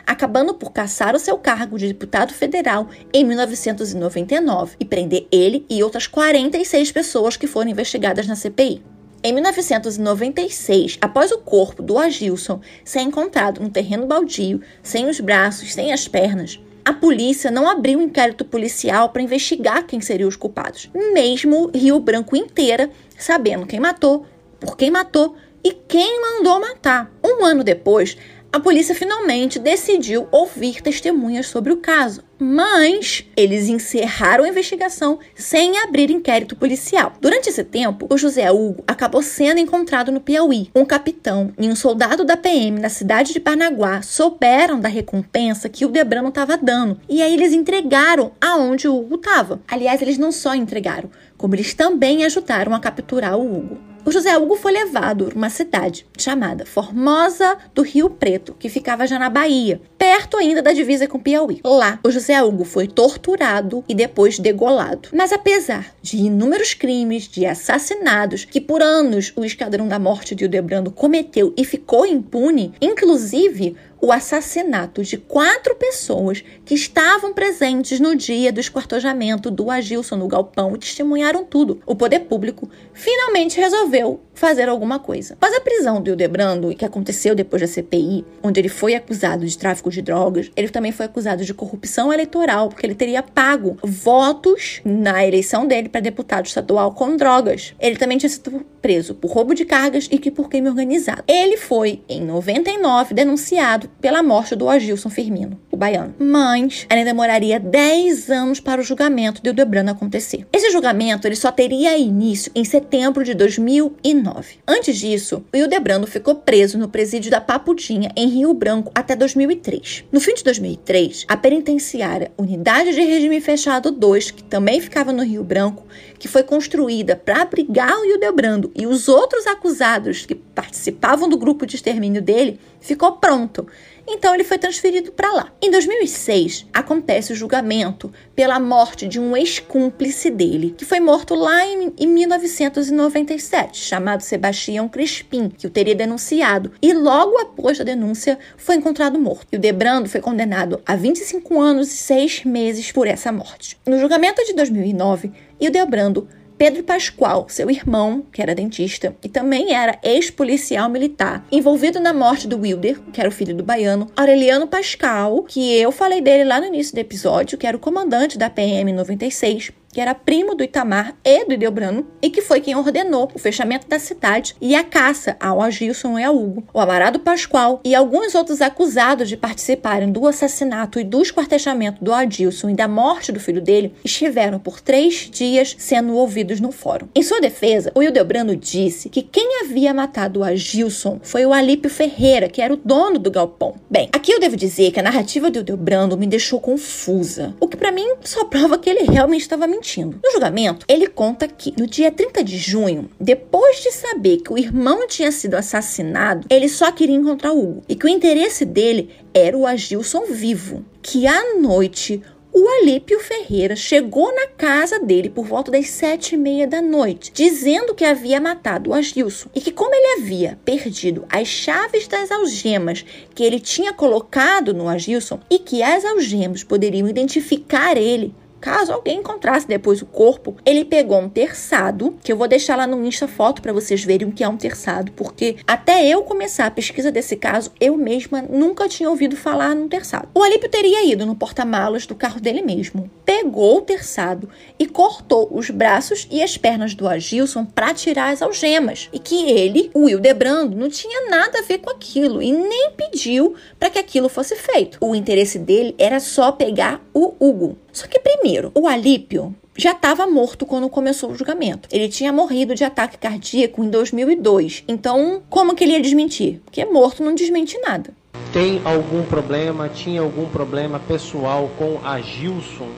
acabando 0.07 0.55
por 0.55 0.73
caçar 0.73 1.15
o 1.15 1.19
seu 1.19 1.39
cargo 1.39 1.79
de 1.79 1.89
deputado 1.89 2.33
federal 2.33 2.89
em 3.13 3.25
1999 3.25 4.77
e 4.79 4.85
prender 4.85 5.27
ele 5.31 5.65
e 5.69 5.83
outras 5.83 6.07
46 6.07 6.93
pessoas 6.93 7.37
que 7.37 7.47
foram 7.47 7.71
investigadas 7.71 8.27
na 8.27 8.37
CPI. 8.37 8.83
Em 9.25 9.33
1996, 9.33 10.99
após 11.01 11.31
o 11.31 11.39
corpo 11.39 11.83
do 11.83 11.97
Agilson 11.97 12.61
ser 12.85 13.01
encontrado 13.01 13.61
no 13.61 13.71
terreno 13.71 14.07
baldio, 14.07 14.61
sem 14.83 15.09
os 15.09 15.21
braços, 15.21 15.73
sem 15.73 15.93
as 15.93 16.09
pernas, 16.09 16.59
a 16.85 16.93
polícia 16.93 17.49
não 17.49 17.71
abriu 17.71 18.01
um 18.01 18.03
inquérito 18.03 18.45
policial 18.45 19.11
para 19.11 19.23
investigar 19.23 19.87
quem 19.87 20.01
seriam 20.01 20.29
os 20.29 20.35
culpados, 20.35 20.91
mesmo 21.15 21.71
Rio 21.73 22.01
Branco 22.01 22.35
inteira 22.35 22.91
sabendo 23.17 23.67
quem 23.67 23.79
matou, 23.79 24.27
por 24.59 24.77
quem 24.77 24.91
matou 24.91 25.37
e 25.63 25.71
quem 25.73 26.21
mandou 26.21 26.61
matar. 26.61 27.09
Um 27.23 27.45
ano 27.45 27.63
depois, 27.63 28.17
a 28.53 28.61
polícia 28.61 28.95
finalmente 28.95 29.59
decidiu 29.59 30.29
ouvir 30.31 30.83
testemunhas 30.83 31.47
sobre 31.47 31.73
o 31.73 31.79
caso, 31.79 32.23
mas 32.39 33.25
eles 33.35 33.67
encerraram 33.67 34.45
a 34.45 34.49
investigação 34.49 35.19
sem 35.35 35.79
abrir 35.79 36.11
inquérito 36.11 36.55
policial. 36.55 37.15
Durante 37.19 37.49
esse 37.49 37.65
tempo, 37.65 38.07
o 38.11 38.19
José 38.19 38.51
Hugo 38.53 38.85
acabou 38.87 39.23
sendo 39.23 39.59
encontrado 39.59 40.13
no 40.13 40.21
Piauí. 40.21 40.69
Um 40.75 40.85
capitão 40.85 41.51
e 41.59 41.67
um 41.67 41.75
soldado 41.75 42.25
da 42.27 42.37
PM 42.37 42.79
na 42.79 42.91
cidade 42.91 43.33
de 43.33 43.41
Paranaguá 43.41 44.03
souberam 44.03 44.79
da 44.79 44.89
recompensa 44.89 45.71
que 45.71 45.87
o 45.87 45.89
Debrano 45.89 46.29
estava 46.29 46.59
dando 46.59 47.01
e 47.09 47.23
aí 47.23 47.33
eles 47.33 47.55
entregaram 47.55 48.33
aonde 48.39 48.87
o 48.87 48.99
Hugo 48.99 49.15
estava. 49.15 49.63
Aliás, 49.67 50.03
eles 50.03 50.19
não 50.19 50.31
só 50.31 50.55
entregaram, 50.55 51.11
como 51.39 51.55
eles 51.55 51.73
também 51.73 52.23
ajudaram 52.23 52.75
a 52.75 52.81
capturar 52.81 53.39
o 53.39 53.47
Hugo. 53.47 53.92
O 54.05 54.11
José 54.11 54.37
Hugo 54.37 54.57
foi 54.57 54.73
levado 54.73 55.31
a 55.33 55.37
uma 55.37 55.49
cidade 55.49 56.05
chamada 56.19 56.67
Formosa 56.67 57.57
do 57.73 57.83
Rio 57.83 58.11
Preto, 58.11 58.53
que 58.59 58.69
ficava 58.69 59.07
já 59.07 59.17
na 59.17 59.31
Bahia, 59.31 59.81
perto 59.97 60.37
ainda 60.37 60.61
da 60.61 60.73
divisa 60.73 61.07
com 61.07 61.21
Piauí. 61.21 61.61
Lá, 61.63 62.01
o 62.05 62.11
José 62.11 62.43
Hugo 62.43 62.65
foi 62.65 62.89
torturado 62.89 63.85
e 63.89 63.95
depois 63.95 64.41
degolado. 64.41 65.11
Mas 65.15 65.33
apesar 65.33 65.95
de 66.03 66.17
inúmeros 66.17 66.75
crimes, 66.75 67.29
de 67.29 67.47
assassinatos 67.47 68.45
que 68.45 68.61
por 68.61 68.83
anos 68.83 69.33
o 69.37 69.45
Esquadrão 69.45 69.87
da 69.87 70.01
Morte 70.01 70.35
de 70.35 70.45
Hildebrando 70.45 70.91
cometeu 70.91 71.55
e 71.57 71.65
ficou 71.65 72.05
impune, 72.05 72.75
inclusive 72.81 73.77
o 74.05 74.11
assassinato 74.11 75.05
de 75.05 75.17
quatro 75.17 75.77
pessoas 75.77 76.43
que 76.65 76.75
estavam 76.75 77.33
presentes 77.33 78.01
no 78.01 78.17
dia 78.17 78.53
do 78.53 78.59
esquartojamento 78.59 79.49
do 79.49 79.71
Agilson 79.71 80.17
no 80.17 80.27
galpão 80.27 80.75
e 80.75 80.79
testemunharam 80.79 81.45
tudo. 81.45 81.81
O 81.87 81.95
poder 81.95 82.21
público 82.21 82.69
finalmente 82.93 83.61
resolveu 83.61 84.21
fazer 84.43 84.69
alguma 84.69 84.99
coisa. 84.99 85.35
Após 85.35 85.55
a 85.55 85.61
prisão 85.61 86.03
do 86.03 86.11
Hildebrando, 86.11 86.75
que 86.75 86.85
aconteceu 86.85 87.33
depois 87.33 87.63
da 87.63 87.69
CPI, 87.69 88.25
onde 88.43 88.59
ele 88.59 88.69
foi 88.69 88.93
acusado 88.93 89.47
de 89.47 89.57
tráfico 89.57 89.89
de 89.89 90.03
drogas, 90.03 90.51
ele 90.57 90.69
também 90.69 90.91
foi 90.91 91.07
acusado 91.07 91.45
de 91.45 91.55
corrupção 91.55 92.13
eleitoral, 92.13 92.69
porque 92.69 92.85
ele 92.85 92.97
teria 92.97 93.23
pago 93.23 93.77
votos 93.85 94.81
na 94.85 95.25
eleição 95.25 95.65
dele 95.65 95.89
para 95.89 96.01
deputado 96.01 96.47
estadual 96.47 96.91
com 96.91 97.17
drogas. 97.17 97.73
Ele 97.79 97.95
também 97.95 98.19
tinha 98.19 98.29
sido 98.29 98.67
preso 98.83 99.15
por 99.15 99.31
roubo 99.31 99.55
de 99.55 99.65
cargas 99.65 100.09
e 100.11 100.19
que 100.19 100.29
por 100.29 100.49
crime 100.49 100.69
organizado. 100.69 101.23
Ele 101.29 101.57
foi, 101.57 102.03
em 102.09 102.21
99, 102.21 103.15
denunciado 103.15 103.89
pela 104.01 104.25
morte 104.25 104.57
do 104.57 104.69
Agilson 104.69 105.09
Firmino, 105.09 105.57
baiano. 105.83 106.15
Mas 106.17 106.87
ainda 106.89 107.05
demoraria 107.05 107.59
10 107.59 108.31
anos 108.31 108.61
para 108.61 108.81
o 108.81 108.85
julgamento 108.85 109.43
de 109.43 109.49
Hildebrando 109.49 109.91
acontecer. 109.91 110.47
Esse 110.53 110.71
julgamento 110.71 111.27
ele 111.27 111.35
só 111.35 111.51
teria 111.51 111.99
início 111.99 112.53
em 112.55 112.65
setembro 112.65 113.25
de 113.25 113.35
2009. 113.35 114.59
Antes 114.67 114.97
disso, 114.97 115.45
o 115.53 115.57
Hildebrando 115.57 116.07
ficou 116.07 116.37
preso 116.37 116.79
no 116.79 116.89
presídio 116.89 117.33
da 117.33 117.41
Papudinha, 117.41 118.13
em 118.17 118.29
Rio 118.29 118.55
Branco, 118.55 118.93
até 118.95 119.17
2003. 119.17 120.05
No 120.13 120.21
fim 120.21 120.35
de 120.35 120.45
2003, 120.45 121.25
a 121.27 121.37
penitenciária 121.37 122.31
Unidade 122.39 122.95
de 122.95 123.01
Regime 123.01 123.41
Fechado 123.41 123.91
2, 123.91 124.31
que 124.31 124.45
também 124.45 124.81
ficava 124.81 125.13
no 125.13 125.25
Rio 125.25 125.43
Branco, 125.43 125.87
que 126.19 126.29
foi 126.29 126.45
construída 126.45 127.17
para 127.17 127.43
abrigar 127.43 127.99
o 127.99 128.05
Hildebrando 128.05 128.71
e 128.77 128.87
os 128.87 129.09
outros 129.09 129.45
acusados 129.49 130.25
que 130.25 130.37
participavam 130.37 131.29
do 131.29 131.37
grupo 131.37 131.67
de 131.67 131.75
extermínio 131.75 132.23
dele, 132.23 132.61
ficou 132.81 133.13
pronto. 133.13 133.67
Então 134.07 134.35
ele 134.35 134.45
foi 134.45 134.59
transferido 134.59 135.13
para 135.13 135.33
lá. 135.33 135.53
Em 135.63 135.71
2006, 135.71 136.67
acontece 136.73 137.33
o 137.33 137.37
julgamento 137.37 138.13
pela 138.35 138.59
morte 138.59 139.07
de 139.07 139.21
um 139.21 139.37
ex-cúmplice 139.37 140.31
dele, 140.31 140.75
que 140.77 140.85
foi 140.85 141.01
morto 141.01 141.35
lá 141.35 141.65
em, 141.65 141.93
em 141.99 142.07
1997, 142.07 143.79
chamado 143.79 144.23
Sebastião 144.23 144.89
Crispim, 144.89 145.49
que 145.49 145.67
o 145.67 145.71
teria 145.71 145.95
denunciado. 145.95 146.73
E 146.83 146.93
logo 146.93 147.39
após 147.39 147.81
a 147.81 147.85
denúncia, 147.85 148.39
foi 148.57 148.77
encontrado 148.77 149.19
morto. 149.19 149.47
E 149.53 149.57
o 149.57 149.61
Debrando 149.61 150.09
foi 150.09 150.21
condenado 150.21 150.81
a 150.85 150.97
25 150.97 151.61
anos 151.61 151.93
e 151.93 151.97
6 151.97 152.45
meses 152.45 152.93
por 152.93 153.07
essa 153.07 153.31
morte. 153.31 153.79
No 153.87 153.99
julgamento 153.99 154.45
de 154.45 154.53
2009, 154.55 155.33
o 155.69 155.71
Debrando 155.71 156.29
Pedro 156.63 156.85
Pascoal, 156.85 157.49
seu 157.49 157.69
irmão, 157.69 158.25
que 158.33 158.41
era 158.41 158.55
dentista 158.55 159.17
e 159.21 159.29
também 159.29 159.75
era 159.75 159.99
ex-policial 160.01 160.89
militar, 160.89 161.45
envolvido 161.51 161.99
na 161.99 162.15
morte 162.15 162.47
do 162.47 162.57
Wilder, 162.57 163.01
que 163.13 163.19
era 163.19 163.29
o 163.29 163.33
filho 163.33 163.53
do 163.53 163.65
baiano, 163.65 164.09
Aureliano 164.17 164.69
Pascal, 164.69 165.43
que 165.43 165.77
eu 165.77 165.91
falei 165.91 166.21
dele 166.21 166.45
lá 166.45 166.61
no 166.61 166.67
início 166.69 166.95
do 166.95 167.01
episódio, 167.01 167.59
que 167.59 167.67
era 167.67 167.77
o 167.77 167.81
comandante 167.81 168.39
da 168.39 168.49
PM 168.49 168.93
96, 168.93 169.73
que 169.93 170.01
era 170.01 170.15
primo 170.15 170.55
do 170.55 170.65
Itamar 170.65 171.15
e 171.23 171.45
do 171.45 171.53
Ideobrano, 171.53 172.07
e 172.23 172.31
que 172.31 172.41
foi 172.41 172.61
quem 172.61 172.75
ordenou 172.75 173.31
o 173.35 173.39
fechamento 173.39 173.87
da 173.87 173.99
cidade 173.99 174.57
e 174.61 174.75
a 174.75 174.83
caça 174.83 175.37
ao 175.39 175.61
Agilson 175.61 176.19
e 176.19 176.25
ao 176.25 176.35
Hugo, 176.35 176.65
o 176.73 176.81
Amarado 176.81 177.21
Pascoal 177.21 177.81
e 177.85 177.95
alguns 177.95 178.35
outros 178.35 178.63
acusados 178.63 179.29
de 179.29 179.37
participarem 179.37 180.11
do 180.11 180.27
assassinato 180.27 180.99
e 180.99 181.05
do 181.05 181.21
esquartejamento 181.21 182.03
do 182.03 182.13
Adilson 182.13 182.71
e 182.71 182.75
da 182.75 182.89
morte 182.89 183.31
do 183.31 183.39
filho 183.39 183.61
dele 183.61 183.93
estiveram 184.03 184.59
por 184.59 184.81
três 184.81 185.29
dias 185.31 185.77
sendo 185.79 186.15
ouvidos 186.15 186.59
no 186.59 186.73
fórum. 186.73 187.09
Em 187.15 187.23
sua 187.23 187.41
defesa, 187.41 187.93
o 187.95 188.03
Hildebrando 188.03 188.57
disse 188.57 189.11
que 189.11 189.23
quem 189.23 189.61
havia 189.61 189.93
matado 189.93 190.41
o 190.41 190.45
Agilson 190.45 191.21
foi 191.23 191.45
o 191.45 191.53
Alípio 191.53 191.91
Ferreira, 191.91 192.49
que 192.49 192.63
era 192.63 192.73
o 192.73 192.79
dono 192.79 193.19
do 193.19 193.31
galpão. 193.31 193.75
Bem, 193.91 194.09
aqui 194.13 194.33
eu 194.33 194.41
devo 194.41 194.57
dizer 194.57 194.91
que 194.91 195.01
a 195.01 195.03
narrativa 195.03 195.51
do 195.51 195.59
Hildebrando 195.59 196.17
me 196.17 196.27
deixou 196.27 196.61
confusa, 196.61 197.55
o 197.61 197.69
que 197.69 197.77
para 197.77 197.93
mim 197.93 198.15
só 198.23 198.45
prova 198.45 198.79
que 198.79 198.89
ele 198.89 199.03
realmente 199.03 199.43
estava 199.43 199.67
mentindo 199.67 199.82
mentindo. 199.83 200.21
No 200.23 200.31
julgamento, 200.31 200.87
ele 200.89 201.09
conta 201.09 201.49
que 201.49 201.75
no 201.77 201.87
dia 201.87 202.13
30 202.13 202.45
de 202.45 202.57
junho, 202.57 203.11
depois 203.21 203.83
de 203.83 203.91
saber 203.91 204.39
que 204.39 204.53
o 204.53 204.59
irmão 204.59 205.09
tinha 205.09 205.33
sido 205.33 205.57
assassinado, 205.57 206.47
ele 206.49 206.69
só 206.69 206.93
queria 206.93 207.17
encontrar 207.17 207.53
o 207.53 207.59
Hugo 207.59 207.83
e 207.89 207.97
que 207.97 208.07
o 208.07 208.09
interesse 208.09 208.65
dele 208.65 209.11
era 209.35 209.59
o 209.59 209.67
Agilson 209.67 210.27
vivo. 210.27 210.85
Que 211.03 211.27
à 211.27 211.57
noite 211.57 212.23
o 212.55 212.69
Alípio 212.69 213.19
Ferreira 213.19 213.75
chegou 213.75 214.33
na 214.35 214.47
casa 214.47 214.99
dele 215.01 215.31
por 215.31 215.47
volta 215.47 215.73
das 215.73 215.89
sete 215.89 216.35
e 216.35 216.39
meia 216.39 216.67
da 216.67 216.83
noite, 216.83 217.33
dizendo 217.35 217.95
que 217.95 218.05
havia 218.05 218.39
matado 218.41 218.91
o 218.91 218.95
Agilson 218.95 219.49
e 219.55 219.61
que, 219.61 219.73
como 219.73 219.95
ele 219.95 220.21
havia 220.21 220.59
perdido 220.63 221.25
as 221.31 221.49
chaves 221.49 222.07
das 222.07 222.31
algemas 222.31 223.07
que 223.35 223.43
ele 223.43 223.59
tinha 223.59 223.93
colocado 223.95 224.75
no 224.75 224.87
Agilson 224.87 225.41
e 225.51 225.59
que 225.59 225.83
as 225.83 226.05
algemas 226.05 226.63
poderiam 226.63 227.09
identificar 227.09 227.97
ele, 227.97 228.35
Caso 228.63 228.93
alguém 228.93 229.19
encontrasse 229.19 229.67
depois 229.67 230.01
o 230.03 230.07
corpo, 230.07 230.55
ele 230.65 230.85
pegou 230.85 231.19
um 231.19 231.29
terçado, 231.29 232.17
que 232.23 232.31
eu 232.31 232.37
vou 232.37 232.47
deixar 232.47 232.77
lá 232.77 232.87
no 232.87 233.05
Insta 233.05 233.27
foto 233.27 233.61
para 233.61 233.73
vocês 233.73 234.05
verem 234.05 234.29
o 234.29 234.31
que 234.31 234.45
é 234.45 234.49
um 234.49 234.57
terçado, 234.57 235.11
porque 235.17 235.57
até 235.67 236.07
eu 236.07 236.23
começar 236.23 236.67
a 236.67 236.71
pesquisa 236.71 237.11
desse 237.11 237.35
caso, 237.35 237.73
eu 237.81 237.97
mesma 237.97 238.41
nunca 238.41 238.89
tinha 238.89 239.11
ouvido 239.11 239.37
falar 239.37 239.75
num 239.75 239.89
terçado. 239.89 240.29
O 240.33 240.45
Alípio 240.45 240.69
teria 240.69 241.05
ido 241.05 241.27
no 241.27 241.35
porta-malas 241.35 242.07
do 242.07 242.15
carro 242.15 242.41
dele 242.41 242.63
mesmo, 242.63 243.11
pegou 243.25 243.79
o 243.79 243.83
terçado 243.83 244.49
e 244.79 244.87
cortou 244.87 245.49
os 245.51 245.69
braços 245.69 246.29
e 246.31 246.41
as 246.41 246.57
pernas 246.57 246.95
do 246.95 247.09
Agilson 247.09 247.65
para 247.65 247.93
tirar 247.93 248.31
as 248.31 248.43
algemas, 248.43 249.09
e 249.13 249.19
que 249.19 249.51
ele, 249.51 249.91
o 249.93 250.05
Will 250.05 250.21
Debrando, 250.21 250.77
não 250.77 250.89
tinha 250.89 251.29
nada 251.29 251.59
a 251.59 251.63
ver 251.63 251.79
com 251.79 251.91
aquilo 251.91 252.41
e 252.41 252.53
nem 252.53 252.93
pediu 252.93 253.57
para 253.77 253.91
que 253.91 253.99
aquilo 253.99 254.29
fosse 254.29 254.55
feito. 254.55 254.99
O 255.01 255.17
interesse 255.17 255.59
dele 255.59 255.97
era 255.99 256.21
só 256.21 256.53
pegar 256.53 257.05
o 257.13 257.35
Hugo. 257.41 257.77
Só 257.93 258.07
que 258.07 258.19
primeiro, 258.19 258.73
o 258.75 258.89
Alípio 258.89 259.55
já 259.77 259.93
estava 259.93 260.27
morto 260.27 260.65
quando 260.65 260.89
começou 260.89 261.31
o 261.31 261.35
julgamento. 261.35 261.89
Ele 261.93 262.09
tinha 262.09 262.33
morrido 262.33 262.75
de 262.75 262.85
ataque 262.85 263.19
cardíaco 263.19 263.85
em 263.85 263.91
2002. 263.91 264.85
Então, 264.89 265.43
como 265.51 265.75
que 265.75 265.85
ele 265.85 265.93
ia 265.93 266.01
desmentir? 266.01 266.61
Porque 266.65 266.85
morto 266.85 267.23
não 267.23 267.35
desmente 267.35 267.79
nada. 267.79 268.11
Tem 268.53 268.81
algum 268.85 269.23
problema, 269.25 269.89
tinha 269.89 270.21
algum 270.21 270.47
problema 270.49 270.99
pessoal 271.01 271.71
com 271.79 271.99
a 272.05 272.21
Gilson, 272.21 272.89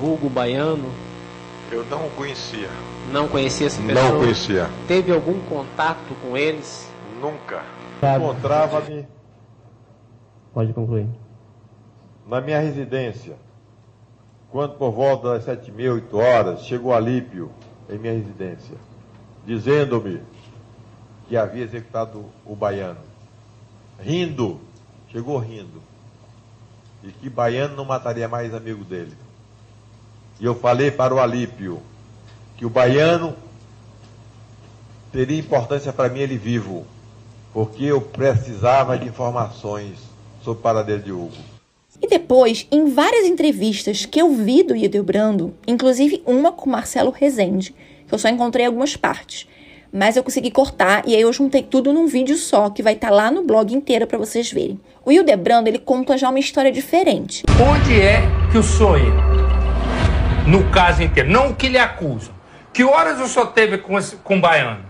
vulgo 0.00 0.28
baiano? 0.28 0.90
Eu 1.70 1.84
não 1.86 2.08
conhecia. 2.10 2.68
Não 3.12 3.28
conhecia 3.28 3.66
essa 3.66 3.82
pessoa? 3.82 4.08
Não 4.10 4.18
conhecia. 4.20 4.70
Teve 4.86 5.12
algum 5.12 5.38
contato 5.40 6.14
com 6.22 6.36
eles? 6.36 6.88
Nunca. 7.20 7.64
Encontrava-me. 8.16 9.06
Pode 10.52 10.72
concluir. 10.72 11.06
Na 12.28 12.40
minha 12.40 12.60
residência 12.60 13.36
quando 14.56 14.78
por 14.78 14.90
volta 14.90 15.34
das 15.34 15.44
sete 15.44 15.68
e 15.68 15.70
meia, 15.70 15.92
oito 15.92 16.16
horas, 16.16 16.64
chegou 16.64 16.94
Alípio 16.94 17.50
em 17.90 17.98
minha 17.98 18.14
residência, 18.14 18.74
dizendo-me 19.44 20.22
que 21.28 21.36
havia 21.36 21.62
executado 21.62 22.24
o 22.42 22.56
baiano. 22.56 23.00
Rindo, 24.00 24.58
chegou 25.12 25.36
rindo. 25.36 25.82
E 27.04 27.12
que 27.12 27.28
baiano 27.28 27.76
não 27.76 27.84
mataria 27.84 28.26
mais 28.28 28.54
amigo 28.54 28.82
dele. 28.82 29.14
E 30.40 30.46
eu 30.46 30.54
falei 30.54 30.90
para 30.90 31.14
o 31.14 31.20
Alípio 31.20 31.82
que 32.56 32.64
o 32.64 32.70
baiano 32.70 33.36
teria 35.12 35.38
importância 35.38 35.92
para 35.92 36.08
mim 36.08 36.20
ele 36.20 36.38
vivo, 36.38 36.86
porque 37.52 37.84
eu 37.84 38.00
precisava 38.00 38.96
de 38.96 39.06
informações 39.06 39.98
sobre 40.42 40.60
o 40.60 40.62
paradeiro 40.62 41.02
de 41.02 41.12
Hugo. 41.12 41.55
E 42.00 42.08
depois, 42.08 42.66
em 42.70 42.86
várias 42.86 43.26
entrevistas 43.26 44.04
que 44.04 44.20
eu 44.20 44.32
vi 44.32 44.62
do 44.62 44.76
Hildebrando, 44.76 45.54
inclusive 45.66 46.22
uma 46.26 46.52
com 46.52 46.68
Marcelo 46.68 47.10
Rezende, 47.10 47.74
que 48.06 48.14
eu 48.14 48.18
só 48.18 48.28
encontrei 48.28 48.66
algumas 48.66 48.96
partes, 48.96 49.48
mas 49.92 50.16
eu 50.16 50.22
consegui 50.22 50.50
cortar 50.50 51.02
e 51.06 51.14
aí 51.14 51.22
eu 51.22 51.32
juntei 51.32 51.62
tudo 51.62 51.92
num 51.92 52.06
vídeo 52.06 52.36
só, 52.36 52.68
que 52.68 52.82
vai 52.82 52.92
estar 52.92 53.08
tá 53.08 53.14
lá 53.14 53.30
no 53.30 53.42
blog 53.42 53.74
inteiro 53.74 54.06
para 54.06 54.18
vocês 54.18 54.52
verem. 54.52 54.78
O 55.04 55.10
Hildebrando, 55.10 55.68
ele 55.68 55.78
conta 55.78 56.18
já 56.18 56.28
uma 56.28 56.38
história 56.38 56.70
diferente. 56.70 57.44
Onde 57.60 58.00
é 58.00 58.20
que 58.50 58.58
o 58.58 58.62
senhor 58.62 59.00
No 60.46 60.68
caso 60.70 61.02
inteiro, 61.02 61.30
não 61.30 61.50
o 61.50 61.54
que 61.54 61.68
lhe 61.68 61.78
acusam. 61.78 62.34
Que 62.72 62.84
horas 62.84 63.20
o 63.20 63.26
senhor 63.26 63.46
teve 63.52 63.78
com, 63.78 63.98
esse, 63.98 64.16
com 64.16 64.36
o 64.36 64.40
baiano? 64.40 64.84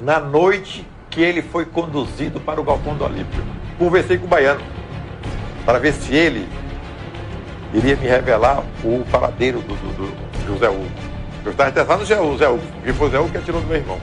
Na 0.00 0.18
noite 0.18 0.84
que 1.08 1.20
ele 1.20 1.42
foi 1.42 1.64
conduzido 1.64 2.40
para 2.40 2.60
o 2.60 2.64
galpão 2.64 2.96
do 2.96 3.04
Alípio. 3.04 3.44
Conversei 3.78 4.18
com 4.18 4.26
o 4.26 4.28
baiano 4.28 4.60
para 5.64 5.78
ver 5.78 5.92
se 5.92 6.14
ele 6.14 6.48
iria 7.72 7.96
me 7.96 8.06
revelar 8.06 8.62
o 8.82 9.04
paradeiro 9.10 9.60
do, 9.60 9.74
do, 9.74 9.92
do 9.92 10.46
José 10.46 10.68
Hugo. 10.68 10.86
Eu 11.44 11.52
estava 11.52 11.70
interessado 11.70 12.00
no 12.00 12.06
Zé 12.06 12.20
Hugo, 12.20 12.38
Zé 12.38 12.48
Hugo, 12.48 12.62
porque 12.74 12.92
foi 12.92 13.08
o 13.08 13.10
Zé 13.10 13.18
Hugo 13.18 13.30
que 13.30 13.38
atirou 13.38 13.60
do 13.60 13.66
meu 13.66 13.76
irmão. 13.76 13.98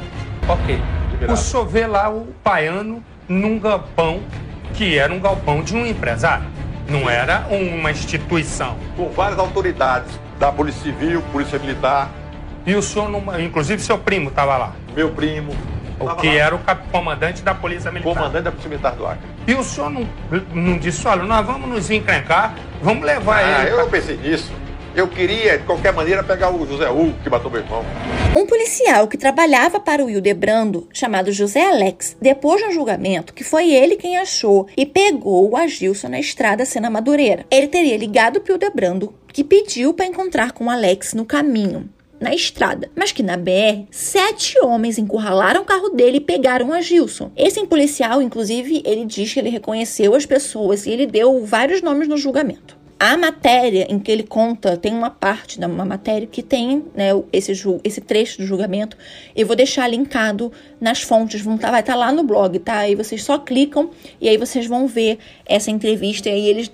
Ok. 0.48 0.82
O 1.28 1.36
senhor 1.36 1.66
vê 1.66 1.86
lá 1.88 2.10
o 2.10 2.28
paiano 2.44 3.04
num 3.28 3.60
galpão 3.60 4.22
que 4.74 4.98
era 4.98 5.12
um 5.14 5.20
galpão 5.20 5.62
de 5.62 5.76
um 5.76 5.86
empresário. 5.86 6.46
Não 6.88 7.10
era 7.10 7.48
uma 7.50 7.92
instituição. 7.92 8.78
Com 8.96 9.10
várias 9.10 9.40
autoridades 9.40 10.20
da 10.40 10.52
Polícia 10.52 10.84
Civil, 10.84 11.22
Polícia 11.32 11.60
Militar. 11.60 12.10
E 12.66 12.76
o 12.76 12.82
senhor, 12.82 13.10
inclusive 13.40 13.82
seu 13.82 13.98
primo 13.98 14.30
estava 14.30 14.58
lá? 14.58 14.74
Meu 14.96 15.10
primo, 15.10 15.54
o 16.00 16.16
que 16.16 16.28
era 16.28 16.56
o 16.56 16.60
comandante 16.92 17.42
da 17.42 17.54
Polícia 17.54 17.92
Militar. 17.92 18.14
Comandante 18.14 18.44
da 18.44 18.52
Polícia 18.52 18.70
Militar 18.70 18.96
do 18.96 19.06
Acre. 19.06 19.28
E 19.48 19.54
o 19.54 19.64
senhor 19.64 19.90
não, 19.90 20.08
não 20.54 20.78
disse, 20.78 21.08
olha, 21.08 21.24
nós 21.24 21.46
vamos 21.46 21.70
nos 21.70 21.90
encrencar, 21.90 22.56
vamos 22.82 23.06
levar 23.06 23.44
ah, 23.44 23.62
ele. 23.62 23.72
Eu 23.72 23.78
pra... 23.78 23.88
pensei 23.88 24.18
nisso. 24.18 24.52
Eu 24.96 25.08
queria, 25.08 25.60
de 25.60 25.64
qualquer 25.64 25.94
maneira, 25.94 26.24
pegar 26.24 26.52
o 26.52 26.66
José 26.66 26.90
Hugo, 26.90 27.14
que 27.22 27.30
matou 27.30 27.52
meu 27.52 27.62
irmão. 27.62 27.86
Um 28.36 28.48
policial 28.48 29.08
que 29.08 29.16
trabalhava 29.16 29.80
para 29.80 30.04
o 30.04 30.10
Hildebrando, 30.10 30.90
chamado 30.92 31.32
José 31.32 31.68
Alex, 31.68 32.18
depois 32.20 32.60
de 32.60 32.68
um 32.68 32.72
julgamento 32.72 33.32
que 33.32 33.44
foi 33.44 33.72
ele 33.72 33.96
quem 33.96 34.18
achou 34.18 34.68
e 34.76 34.88
pegou 34.88 35.52
o 35.52 35.56
Agilson 35.56 36.10
na 36.10 36.20
estrada 36.20 36.66
Sena 36.66 36.90
Madureira. 36.90 37.46
Ele 37.52 37.68
teria 37.68 37.96
ligado 37.96 38.42
para 38.42 38.52
o 38.52 38.56
Hildebrando, 38.56 39.14
que 39.28 39.44
pediu 39.44 39.94
para 39.94 40.08
encontrar 40.08 40.52
com 40.52 40.66
o 40.66 40.70
Alex 40.70 41.14
no 41.14 41.26
caminho 41.26 41.88
na 42.20 42.34
estrada, 42.34 42.90
mas 42.96 43.12
que 43.12 43.24
na 43.24 43.38
BR, 43.38 43.86
sete 43.92 44.60
homens 44.60 44.98
encurralaram 44.98 45.62
o 45.62 45.66
carro 45.66 45.90
dele 45.90 46.18
e 46.18 46.22
pegaram 46.22 46.74
a 46.74 46.82
Gilson. 46.82 47.32
Esse 47.36 47.66
policial, 47.66 48.22
inclusive, 48.22 48.82
ele 48.86 49.06
diz 49.06 49.34
que 49.34 49.40
ele 49.40 49.50
reconheceu 49.50 50.16
as 50.16 50.26
pessoas 50.26 50.86
e 50.86 50.92
ele 50.92 51.06
deu 51.06 51.46
vários 51.46 51.82
nomes 51.82 52.08
no 52.08 52.18
julgamento. 52.18 52.78
A 53.00 53.16
matéria 53.16 53.86
em 53.92 54.00
que 54.00 54.12
ele 54.12 54.24
conta, 54.24 54.76
tem 54.76 54.92
uma 54.92 55.12
parte 55.12 55.60
da 55.60 55.68
uma 55.68 55.86
matéria 55.86 56.26
que 56.26 56.42
tem 56.42 56.84
né, 56.96 57.10
esse, 57.32 57.52
esse 57.84 58.02
trecho 58.02 58.40
do 58.40 58.48
julgamento. 58.48 58.98
Eu 59.36 59.46
vou 59.46 59.56
deixar 59.56 59.88
linkado 59.88 60.52
nas 60.82 61.04
fontes, 61.04 61.40
vão 61.42 61.60
tá, 61.60 61.70
vai 61.70 61.82
estar 61.82 61.94
tá 61.94 62.00
lá 62.00 62.12
no 62.12 62.24
blog, 62.24 62.58
tá? 62.58 62.80
Aí 62.80 62.96
vocês 62.96 63.24
só 63.24 63.38
clicam 63.38 63.92
e 64.20 64.28
aí 64.28 64.36
vocês 64.36 64.66
vão 64.66 64.88
ver 64.88 65.20
essa 65.46 65.70
entrevista 65.70 66.28
e 66.28 66.32
aí 66.32 66.48
eles 66.48 66.72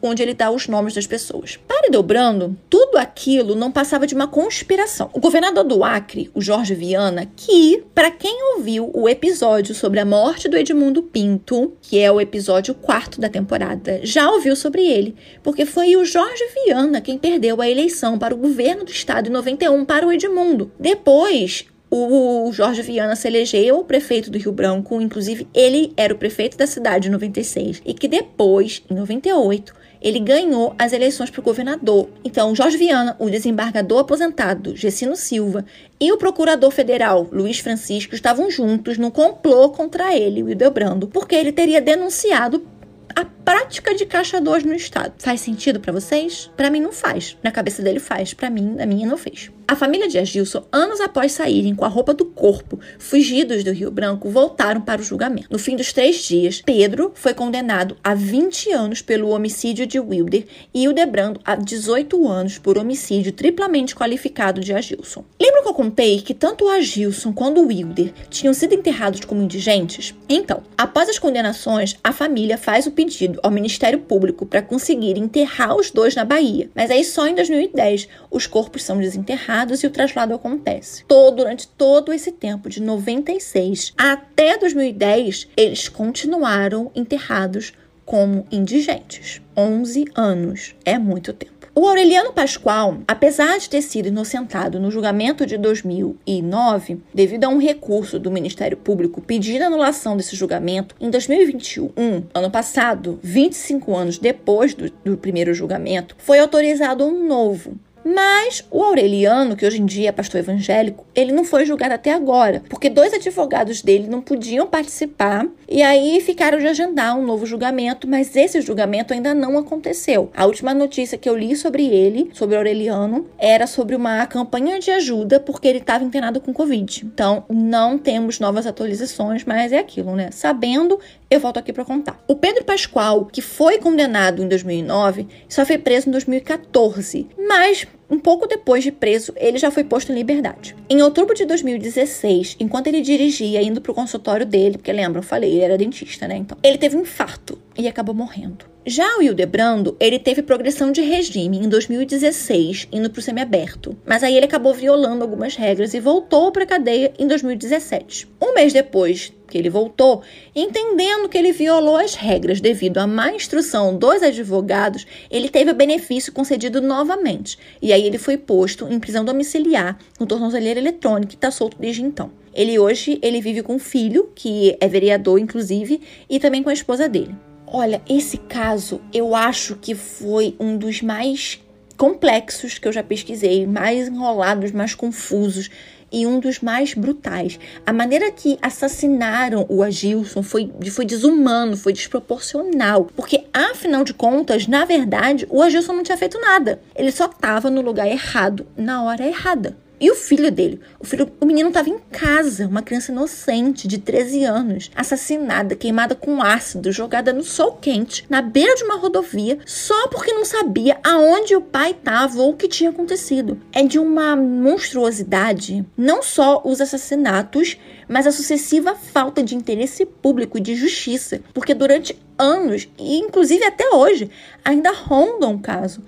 onde 0.00 0.22
ele 0.22 0.34
dá 0.34 0.50
os 0.50 0.68
nomes 0.68 0.94
das 0.94 1.06
pessoas. 1.06 1.58
Para 1.68 1.82
Dobrando, 1.90 2.56
tudo 2.70 2.96
aquilo 2.96 3.54
não 3.54 3.70
passava 3.70 4.06
de 4.06 4.14
uma 4.14 4.26
conspiração. 4.26 5.10
O 5.12 5.20
governador 5.20 5.62
do 5.62 5.84
Acre, 5.84 6.30
o 6.34 6.40
Jorge 6.40 6.74
Viana, 6.74 7.30
que, 7.36 7.84
para 7.94 8.10
quem 8.10 8.54
ouviu 8.54 8.90
o 8.94 9.08
episódio 9.08 9.74
sobre 9.74 10.00
a 10.00 10.04
morte 10.04 10.48
do 10.48 10.56
Edmundo 10.56 11.02
Pinto, 11.02 11.74
que 11.82 11.98
é 11.98 12.10
o 12.10 12.20
episódio 12.20 12.74
quarto 12.74 13.20
da 13.20 13.28
temporada, 13.28 14.00
já 14.02 14.30
ouviu 14.30 14.56
sobre 14.56 14.86
ele, 14.86 15.14
porque 15.42 15.66
foi 15.66 15.94
o 15.96 16.04
Jorge 16.04 16.44
Viana 16.64 17.00
quem 17.00 17.18
perdeu 17.18 17.60
a 17.60 17.68
eleição 17.68 18.18
para 18.18 18.34
o 18.34 18.38
governo 18.38 18.84
do 18.84 18.90
estado 18.90 19.28
em 19.28 19.32
91 19.32 19.84
para 19.84 20.06
o 20.06 20.12
Edmundo. 20.12 20.72
Depois, 20.80 21.66
o 21.94 22.50
Jorge 22.52 22.80
Viana 22.80 23.14
se 23.14 23.28
elegeu 23.28 23.84
prefeito 23.84 24.30
do 24.30 24.38
Rio 24.38 24.50
Branco, 24.50 24.98
inclusive 24.98 25.46
ele 25.52 25.92
era 25.94 26.14
o 26.14 26.16
prefeito 26.16 26.56
da 26.56 26.66
cidade 26.66 27.08
em 27.08 27.10
96, 27.10 27.82
e 27.84 27.92
que 27.92 28.08
depois, 28.08 28.82
em 28.90 28.94
98, 28.94 29.74
ele 30.00 30.18
ganhou 30.18 30.74
as 30.78 30.94
eleições 30.94 31.28
para 31.28 31.40
o 31.40 31.44
governador. 31.44 32.08
Então, 32.24 32.54
Jorge 32.54 32.78
Viana, 32.78 33.14
o 33.18 33.28
desembargador 33.28 33.98
aposentado 33.98 34.74
Gessino 34.74 35.14
Silva 35.14 35.66
e 36.00 36.10
o 36.10 36.16
procurador 36.16 36.70
federal 36.70 37.28
Luiz 37.30 37.58
Francisco 37.58 38.14
estavam 38.14 38.50
juntos 38.50 38.96
no 38.96 39.10
complô 39.10 39.68
contra 39.68 40.16
ele, 40.16 40.42
o 40.42 40.48
Hildebrando, 40.48 41.06
porque 41.06 41.34
ele 41.34 41.52
teria 41.52 41.80
denunciado 41.80 42.66
a 43.14 43.24
prática 43.24 43.94
de 43.94 44.06
caixa 44.06 44.40
2 44.40 44.64
no 44.64 44.74
estado. 44.74 45.14
Faz 45.18 45.40
sentido 45.40 45.80
para 45.80 45.92
vocês? 45.92 46.50
Para 46.56 46.70
mim 46.70 46.80
não 46.80 46.92
faz. 46.92 47.36
Na 47.42 47.50
cabeça 47.50 47.82
dele 47.82 48.00
faz, 48.00 48.34
para 48.34 48.50
mim, 48.50 48.74
na 48.76 48.86
minha 48.86 49.06
não 49.06 49.16
fez. 49.16 49.50
A 49.72 49.76
família 49.76 50.06
de 50.06 50.18
Agilson, 50.18 50.64
anos 50.70 51.00
após 51.00 51.32
saírem 51.32 51.74
com 51.74 51.84
a 51.84 51.88
roupa 51.88 52.12
do 52.12 52.26
corpo, 52.26 52.78
fugidos 52.98 53.64
do 53.64 53.72
Rio 53.72 53.90
Branco, 53.90 54.28
voltaram 54.28 54.82
para 54.82 55.00
o 55.00 55.04
julgamento. 55.04 55.48
No 55.50 55.58
fim 55.58 55.76
dos 55.76 55.92
três 55.92 56.16
dias, 56.16 56.60
Pedro 56.60 57.12
foi 57.14 57.32
condenado 57.32 57.96
a 58.04 58.14
20 58.14 58.70
anos 58.70 59.00
pelo 59.00 59.30
homicídio 59.30 59.86
de 59.86 59.98
Wilder 59.98 60.44
e 60.74 60.84
Hildebrando 60.84 61.40
a 61.42 61.54
18 61.54 62.28
anos 62.28 62.58
por 62.58 62.76
homicídio 62.76 63.32
triplamente 63.32 63.94
qualificado 63.94 64.60
de 64.60 64.74
Agilson. 64.74 65.24
Lembra 65.40 65.62
que 65.62 65.68
eu 65.68 65.74
contei 65.74 66.20
que 66.20 66.34
tanto 66.34 66.66
o 66.66 66.68
Agilson 66.68 67.32
quanto 67.32 67.62
o 67.62 67.68
Wilder 67.68 68.12
tinham 68.28 68.52
sido 68.52 68.74
enterrados 68.74 69.24
como 69.24 69.42
indigentes? 69.42 70.14
Então, 70.28 70.62
após 70.76 71.08
as 71.08 71.18
condenações, 71.18 71.96
a 72.04 72.12
família 72.12 72.58
faz 72.58 72.86
o 72.86 72.90
pedido 73.04 73.40
ao 73.42 73.50
Ministério 73.50 73.98
Público 73.98 74.46
para 74.46 74.62
conseguir 74.62 75.18
enterrar 75.18 75.76
os 75.76 75.90
dois 75.90 76.14
na 76.14 76.24
Bahia. 76.24 76.70
Mas 76.74 76.90
aí 76.90 77.04
só 77.04 77.26
em 77.26 77.34
2010 77.34 78.08
os 78.30 78.46
corpos 78.46 78.84
são 78.84 78.98
desenterrados 78.98 79.82
e 79.82 79.86
o 79.86 79.90
traslado 79.90 80.34
acontece. 80.34 81.04
Todo, 81.06 81.36
durante 81.36 81.66
todo 81.66 82.12
esse 82.12 82.30
tempo, 82.30 82.68
de 82.68 82.80
96 82.80 83.92
até 83.98 84.56
2010, 84.56 85.48
eles 85.56 85.88
continuaram 85.88 86.90
enterrados 86.94 87.72
como 88.04 88.46
indigentes. 88.52 89.40
11 89.56 90.04
anos 90.14 90.74
é 90.84 90.98
muito 90.98 91.32
tempo. 91.32 91.51
O 91.74 91.86
Aureliano 91.86 92.34
Pascoal, 92.34 92.98
apesar 93.08 93.58
de 93.58 93.70
ter 93.70 93.80
sido 93.80 94.08
inocentado 94.08 94.78
no 94.78 94.90
julgamento 94.90 95.46
de 95.46 95.56
2009, 95.56 97.00
devido 97.14 97.44
a 97.44 97.48
um 97.48 97.56
recurso 97.56 98.18
do 98.18 98.30
Ministério 98.30 98.76
Público 98.76 99.22
pedindo 99.22 99.64
anulação 99.64 100.14
desse 100.14 100.36
julgamento, 100.36 100.94
em 101.00 101.08
2021, 101.08 102.24
ano 102.34 102.50
passado, 102.50 103.18
25 103.22 103.96
anos 103.96 104.18
depois 104.18 104.74
do, 104.74 104.90
do 105.02 105.16
primeiro 105.16 105.54
julgamento, 105.54 106.14
foi 106.18 106.40
autorizado 106.40 107.06
um 107.06 107.26
novo 107.26 107.78
mas 108.04 108.64
o 108.70 108.82
Aureliano, 108.82 109.56
que 109.56 109.66
hoje 109.66 109.80
em 109.80 109.86
dia 109.86 110.08
é 110.08 110.12
pastor 110.12 110.40
evangélico, 110.40 111.06
ele 111.14 111.32
não 111.32 111.44
foi 111.44 111.64
julgado 111.64 111.94
até 111.94 112.12
agora, 112.12 112.62
porque 112.68 112.90
dois 112.90 113.12
advogados 113.12 113.82
dele 113.82 114.08
não 114.08 114.20
podiam 114.20 114.66
participar 114.66 115.46
e 115.68 115.82
aí 115.82 116.20
ficaram 116.20 116.58
de 116.58 116.66
agendar 116.66 117.16
um 117.16 117.24
novo 117.24 117.46
julgamento, 117.46 118.08
mas 118.08 118.34
esse 118.36 118.60
julgamento 118.60 119.14
ainda 119.14 119.34
não 119.34 119.58
aconteceu. 119.58 120.30
A 120.36 120.46
última 120.46 120.74
notícia 120.74 121.18
que 121.18 121.28
eu 121.28 121.36
li 121.36 121.56
sobre 121.56 121.86
ele, 121.86 122.30
sobre 122.34 122.56
Aureliano, 122.56 123.26
era 123.38 123.66
sobre 123.66 123.96
uma 123.96 124.26
campanha 124.26 124.78
de 124.78 124.90
ajuda 124.90 125.40
porque 125.40 125.68
ele 125.68 125.78
estava 125.78 126.04
internado 126.04 126.40
com 126.40 126.52
Covid. 126.52 127.06
Então, 127.06 127.44
não 127.48 127.98
temos 127.98 128.38
novas 128.38 128.66
atualizações, 128.66 129.44
mas 129.44 129.72
é 129.72 129.78
aquilo, 129.78 130.14
né? 130.14 130.30
Sabendo, 130.30 130.98
eu 131.30 131.40
volto 131.40 131.58
aqui 131.58 131.72
para 131.72 131.84
contar. 131.84 132.22
O 132.28 132.36
Pedro 132.36 132.64
Pascoal, 132.64 133.24
que 133.26 133.40
foi 133.40 133.78
condenado 133.78 134.42
em 134.42 134.48
2009, 134.48 135.26
só 135.48 135.64
foi 135.64 135.78
preso 135.78 136.08
em 136.08 136.12
2014, 136.12 137.26
mas 137.48 137.86
um 138.12 138.18
pouco 138.18 138.46
depois 138.46 138.84
de 138.84 138.92
preso, 138.92 139.32
ele 139.36 139.56
já 139.56 139.70
foi 139.70 139.82
posto 139.84 140.12
em 140.12 140.14
liberdade. 140.14 140.76
Em 140.90 141.00
outubro 141.00 141.34
de 141.34 141.46
2016, 141.46 142.58
enquanto 142.60 142.88
ele 142.88 143.00
dirigia 143.00 143.62
indo 143.62 143.80
para 143.80 143.90
o 143.90 143.94
consultório 143.94 144.44
dele, 144.44 144.76
porque 144.76 144.92
lembra, 144.92 145.20
eu 145.20 145.22
falei, 145.22 145.50
ele 145.50 145.64
era 145.64 145.78
dentista, 145.78 146.28
né? 146.28 146.36
Então, 146.36 146.58
ele 146.62 146.76
teve 146.76 146.94
um 146.94 147.00
infarto 147.00 147.58
e 147.74 147.88
acabou 147.88 148.14
morrendo. 148.14 148.66
Já 148.84 149.16
o 149.16 149.22
Hildebrando, 149.22 149.96
ele 149.98 150.18
teve 150.18 150.42
progressão 150.42 150.92
de 150.92 151.00
regime 151.00 151.56
em 151.56 151.68
2016, 151.68 152.88
indo 152.92 153.08
para 153.08 153.20
o 153.20 153.22
semiaberto. 153.22 153.96
Mas 154.04 154.22
aí 154.22 154.36
ele 154.36 154.44
acabou 154.44 154.74
violando 154.74 155.22
algumas 155.22 155.56
regras 155.56 155.94
e 155.94 156.00
voltou 156.00 156.50
para 156.52 156.64
a 156.64 156.66
cadeia 156.66 157.12
em 157.18 157.26
2017. 157.26 158.28
Um 158.42 158.52
mês 158.52 158.72
depois 158.72 159.32
que 159.52 159.58
ele 159.58 159.68
voltou, 159.68 160.22
entendendo 160.56 161.28
que 161.28 161.36
ele 161.36 161.52
violou 161.52 161.96
as 161.96 162.14
regras 162.14 162.58
devido 162.58 162.96
à 162.96 163.06
má 163.06 163.34
instrução 163.34 163.94
dos 163.94 164.22
advogados, 164.22 165.06
ele 165.30 165.50
teve 165.50 165.70
o 165.70 165.74
benefício 165.74 166.32
concedido 166.32 166.80
novamente. 166.80 167.58
E 167.82 167.92
aí 167.92 168.06
ele 168.06 168.16
foi 168.16 168.38
posto 168.38 168.88
em 168.90 168.98
prisão 168.98 169.26
domiciliar 169.26 169.98
no 170.18 170.24
tornozeleira 170.24 170.80
eletrônica 170.80 171.34
e 171.34 171.36
está 171.36 171.50
solto 171.50 171.76
desde 171.78 172.02
então. 172.02 172.30
Ele 172.54 172.78
hoje 172.78 173.18
ele 173.20 173.42
vive 173.42 173.62
com 173.62 173.74
um 173.74 173.78
filho, 173.78 174.30
que 174.34 174.74
é 174.80 174.88
vereador, 174.88 175.38
inclusive, 175.38 176.00
e 176.30 176.40
também 176.40 176.62
com 176.62 176.70
a 176.70 176.74
esposa 176.74 177.06
dele. 177.06 177.34
Olha, 177.66 178.00
esse 178.08 178.38
caso 178.38 179.02
eu 179.12 179.34
acho 179.34 179.76
que 179.76 179.94
foi 179.94 180.56
um 180.58 180.78
dos 180.78 181.02
mais 181.02 181.60
complexos 181.96 182.78
que 182.78 182.88
eu 182.88 182.92
já 182.92 183.02
pesquisei, 183.02 183.66
mais 183.66 184.08
enrolados, 184.08 184.72
mais 184.72 184.94
confusos 184.94 185.70
e 186.12 186.26
um 186.26 186.38
dos 186.38 186.60
mais 186.60 186.92
brutais. 186.94 187.58
A 187.86 187.92
maneira 187.92 188.30
que 188.30 188.58
assassinaram 188.60 189.64
o 189.68 189.82
Agilson 189.82 190.42
foi, 190.42 190.70
foi 190.90 191.06
desumano, 191.06 191.76
foi 191.76 191.92
desproporcional. 191.92 193.08
Porque, 193.16 193.44
afinal 193.52 194.04
de 194.04 194.12
contas, 194.12 194.66
na 194.66 194.84
verdade, 194.84 195.46
o 195.48 195.62
Agilson 195.62 195.94
não 195.94 196.02
tinha 196.02 196.18
feito 196.18 196.38
nada. 196.38 196.80
Ele 196.94 197.10
só 197.10 197.24
estava 197.24 197.70
no 197.70 197.80
lugar 197.80 198.06
errado, 198.06 198.66
na 198.76 199.02
hora 199.02 199.26
errada. 199.26 199.76
E 200.02 200.10
o 200.10 200.16
filho 200.16 200.50
dele? 200.50 200.80
O 200.98 201.06
filho, 201.06 201.30
o 201.40 201.46
menino 201.46 201.68
estava 201.68 201.88
em 201.88 201.96
casa, 202.10 202.66
uma 202.66 202.82
criança 202.82 203.12
inocente 203.12 203.86
de 203.86 203.98
13 203.98 204.42
anos, 204.42 204.90
assassinada, 204.96 205.76
queimada 205.76 206.16
com 206.16 206.42
ácido, 206.42 206.90
jogada 206.90 207.32
no 207.32 207.44
sol 207.44 207.78
quente, 207.80 208.24
na 208.28 208.42
beira 208.42 208.74
de 208.74 208.82
uma 208.82 208.96
rodovia, 208.96 209.60
só 209.64 210.08
porque 210.08 210.32
não 210.32 210.44
sabia 210.44 210.98
aonde 211.04 211.54
o 211.54 211.60
pai 211.60 211.92
estava 211.92 212.42
ou 212.42 212.50
o 212.50 212.56
que 212.56 212.66
tinha 212.66 212.90
acontecido. 212.90 213.60
É 213.72 213.84
de 213.84 214.00
uma 214.00 214.34
monstruosidade, 214.34 215.86
não 215.96 216.20
só 216.20 216.60
os 216.64 216.80
assassinatos, 216.80 217.78
mas 218.08 218.26
a 218.26 218.32
sucessiva 218.32 218.96
falta 218.96 219.40
de 219.40 219.54
interesse 219.54 220.04
público 220.04 220.58
e 220.58 220.60
de 220.60 220.74
justiça, 220.74 221.40
porque 221.54 221.74
durante 221.74 222.18
anos, 222.36 222.88
e 222.98 223.18
inclusive 223.18 223.64
até 223.64 223.88
hoje, 223.90 224.28
ainda 224.64 224.90
rondam 224.90 225.54
o 225.54 225.60
caso 225.60 226.02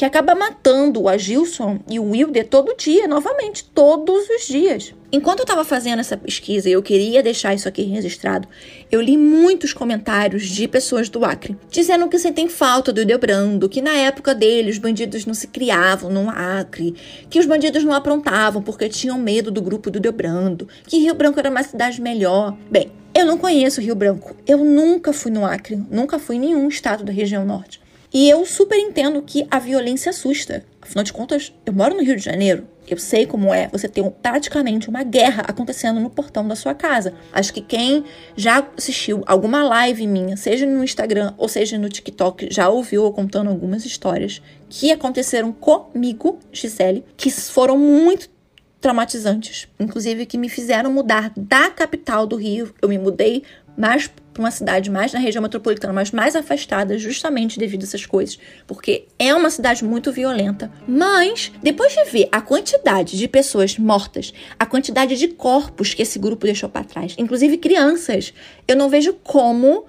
que 0.00 0.04
acaba 0.06 0.34
matando 0.34 1.02
o 1.02 1.10
Agilson 1.10 1.78
e 1.86 2.00
o 2.00 2.12
Wilder 2.12 2.48
todo 2.48 2.74
dia, 2.74 3.06
novamente, 3.06 3.62
todos 3.62 4.30
os 4.30 4.46
dias. 4.46 4.94
Enquanto 5.12 5.40
eu 5.40 5.42
estava 5.42 5.62
fazendo 5.62 6.00
essa 6.00 6.16
pesquisa 6.16 6.70
e 6.70 6.72
eu 6.72 6.82
queria 6.82 7.22
deixar 7.22 7.52
isso 7.52 7.68
aqui 7.68 7.82
registrado, 7.82 8.48
eu 8.90 8.98
li 8.98 9.18
muitos 9.18 9.74
comentários 9.74 10.48
de 10.48 10.66
pessoas 10.66 11.10
do 11.10 11.22
Acre 11.22 11.54
dizendo 11.68 12.08
que 12.08 12.18
sentem 12.18 12.48
falta 12.48 12.94
do 12.94 13.02
Ildebrando, 13.02 13.68
que 13.68 13.82
na 13.82 13.92
época 13.92 14.34
dele 14.34 14.70
os 14.70 14.78
bandidos 14.78 15.26
não 15.26 15.34
se 15.34 15.48
criavam 15.48 16.10
no 16.10 16.30
Acre, 16.30 16.94
que 17.28 17.38
os 17.38 17.44
bandidos 17.44 17.84
não 17.84 17.92
aprontavam 17.92 18.62
porque 18.62 18.88
tinham 18.88 19.18
medo 19.18 19.50
do 19.50 19.60
grupo 19.60 19.90
do 19.90 19.98
Ildebrando, 19.98 20.66
que 20.86 20.96
Rio 20.96 21.14
Branco 21.14 21.38
era 21.38 21.50
uma 21.50 21.62
cidade 21.62 22.00
melhor. 22.00 22.56
Bem, 22.70 22.90
eu 23.14 23.26
não 23.26 23.36
conheço 23.36 23.82
Rio 23.82 23.94
Branco, 23.94 24.34
eu 24.46 24.64
nunca 24.64 25.12
fui 25.12 25.30
no 25.30 25.44
Acre, 25.44 25.76
nunca 25.90 26.18
fui 26.18 26.36
em 26.36 26.40
nenhum 26.40 26.68
estado 26.68 27.04
da 27.04 27.12
região 27.12 27.44
norte. 27.44 27.82
E 28.12 28.28
eu 28.28 28.44
super 28.44 28.76
entendo 28.76 29.22
que 29.22 29.46
a 29.50 29.58
violência 29.58 30.10
assusta. 30.10 30.64
Afinal 30.82 31.04
de 31.04 31.12
contas, 31.12 31.52
eu 31.64 31.72
moro 31.72 31.94
no 31.94 32.02
Rio 32.02 32.16
de 32.16 32.24
Janeiro. 32.24 32.66
Eu 32.88 32.98
sei 32.98 33.24
como 33.24 33.54
é 33.54 33.68
você 33.68 33.88
ter 33.88 34.00
um, 34.00 34.10
praticamente 34.10 34.88
uma 34.88 35.04
guerra 35.04 35.44
acontecendo 35.46 36.00
no 36.00 36.10
portão 36.10 36.46
da 36.48 36.56
sua 36.56 36.74
casa. 36.74 37.14
Acho 37.32 37.52
que 37.52 37.60
quem 37.60 38.04
já 38.34 38.66
assistiu 38.76 39.22
alguma 39.26 39.62
live 39.62 40.08
minha, 40.08 40.36
seja 40.36 40.66
no 40.66 40.82
Instagram 40.82 41.34
ou 41.38 41.48
seja 41.48 41.78
no 41.78 41.88
TikTok, 41.88 42.48
já 42.50 42.68
ouviu 42.68 43.04
eu 43.04 43.12
contando 43.12 43.48
algumas 43.48 43.84
histórias 43.86 44.42
que 44.68 44.90
aconteceram 44.90 45.52
comigo, 45.52 46.40
Gisele, 46.52 47.04
que 47.16 47.30
foram 47.30 47.78
muito 47.78 48.28
traumatizantes, 48.80 49.68
inclusive 49.78 50.26
que 50.26 50.38
me 50.38 50.48
fizeram 50.48 50.92
mudar 50.92 51.32
da 51.36 51.70
capital 51.70 52.26
do 52.26 52.34
Rio. 52.34 52.74
Eu 52.82 52.88
me 52.88 52.98
mudei 52.98 53.44
mais 53.76 54.10
para 54.40 54.46
uma 54.46 54.50
cidade 54.50 54.90
mais 54.90 55.12
na 55.12 55.18
região 55.18 55.42
metropolitana, 55.42 55.92
mas 55.92 56.10
mais 56.10 56.34
afastada, 56.34 56.96
justamente 56.96 57.58
devido 57.58 57.82
a 57.82 57.84
essas 57.84 58.06
coisas, 58.06 58.38
porque 58.66 59.04
é 59.18 59.34
uma 59.34 59.50
cidade 59.50 59.84
muito 59.84 60.10
violenta. 60.10 60.72
Mas 60.88 61.52
depois 61.62 61.92
de 61.92 62.04
ver 62.04 62.28
a 62.32 62.40
quantidade 62.40 63.18
de 63.18 63.28
pessoas 63.28 63.76
mortas, 63.76 64.32
a 64.58 64.64
quantidade 64.64 65.16
de 65.16 65.28
corpos 65.28 65.92
que 65.92 66.02
esse 66.02 66.18
grupo 66.18 66.46
deixou 66.46 66.70
para 66.70 66.84
trás, 66.84 67.14
inclusive 67.18 67.58
crianças, 67.58 68.32
eu 68.66 68.74
não 68.74 68.88
vejo 68.88 69.12
como 69.22 69.84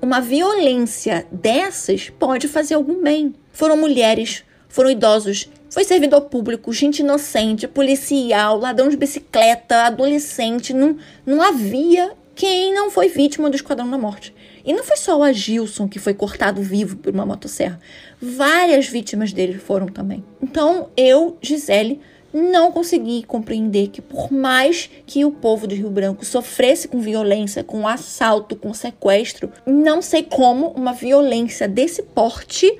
uma 0.00 0.20
violência 0.20 1.26
dessas 1.32 2.08
pode 2.08 2.46
fazer 2.46 2.74
algum 2.74 3.02
bem. 3.02 3.34
Foram 3.50 3.76
mulheres, 3.76 4.44
foram 4.68 4.90
idosos, 4.90 5.48
foi 5.68 5.82
servidor 5.82 6.22
público, 6.22 6.72
gente 6.72 7.00
inocente, 7.00 7.66
policial, 7.66 8.58
ladrão 8.58 8.88
de 8.88 8.96
bicicleta, 8.96 9.82
adolescente. 9.82 10.72
Não, 10.72 10.96
não 11.24 11.42
havia 11.42 12.12
quem 12.36 12.74
não 12.74 12.90
foi 12.90 13.08
vítima 13.08 13.48
do 13.48 13.56
Esquadrão 13.56 13.90
da 13.90 13.96
Morte. 13.96 14.34
E 14.62 14.72
não 14.74 14.84
foi 14.84 14.98
só 14.98 15.18
o 15.18 15.22
Agilson 15.22 15.88
que 15.88 15.98
foi 15.98 16.12
cortado 16.12 16.60
vivo 16.60 16.96
por 16.96 17.14
uma 17.14 17.24
motosserra. 17.24 17.80
Várias 18.20 18.86
vítimas 18.86 19.32
dele 19.32 19.58
foram 19.58 19.86
também. 19.86 20.22
Então, 20.42 20.90
eu, 20.96 21.38
Gisele, 21.40 21.98
não 22.34 22.70
consegui 22.70 23.22
compreender 23.22 23.88
que 23.88 24.02
por 24.02 24.30
mais 24.30 24.90
que 25.06 25.24
o 25.24 25.30
povo 25.30 25.66
do 25.66 25.74
Rio 25.74 25.88
Branco 25.88 26.26
sofresse 26.26 26.86
com 26.86 27.00
violência, 27.00 27.64
com 27.64 27.88
assalto, 27.88 28.54
com 28.54 28.74
sequestro, 28.74 29.50
não 29.64 30.02
sei 30.02 30.22
como 30.22 30.68
uma 30.68 30.92
violência 30.92 31.66
desse 31.66 32.02
porte 32.02 32.78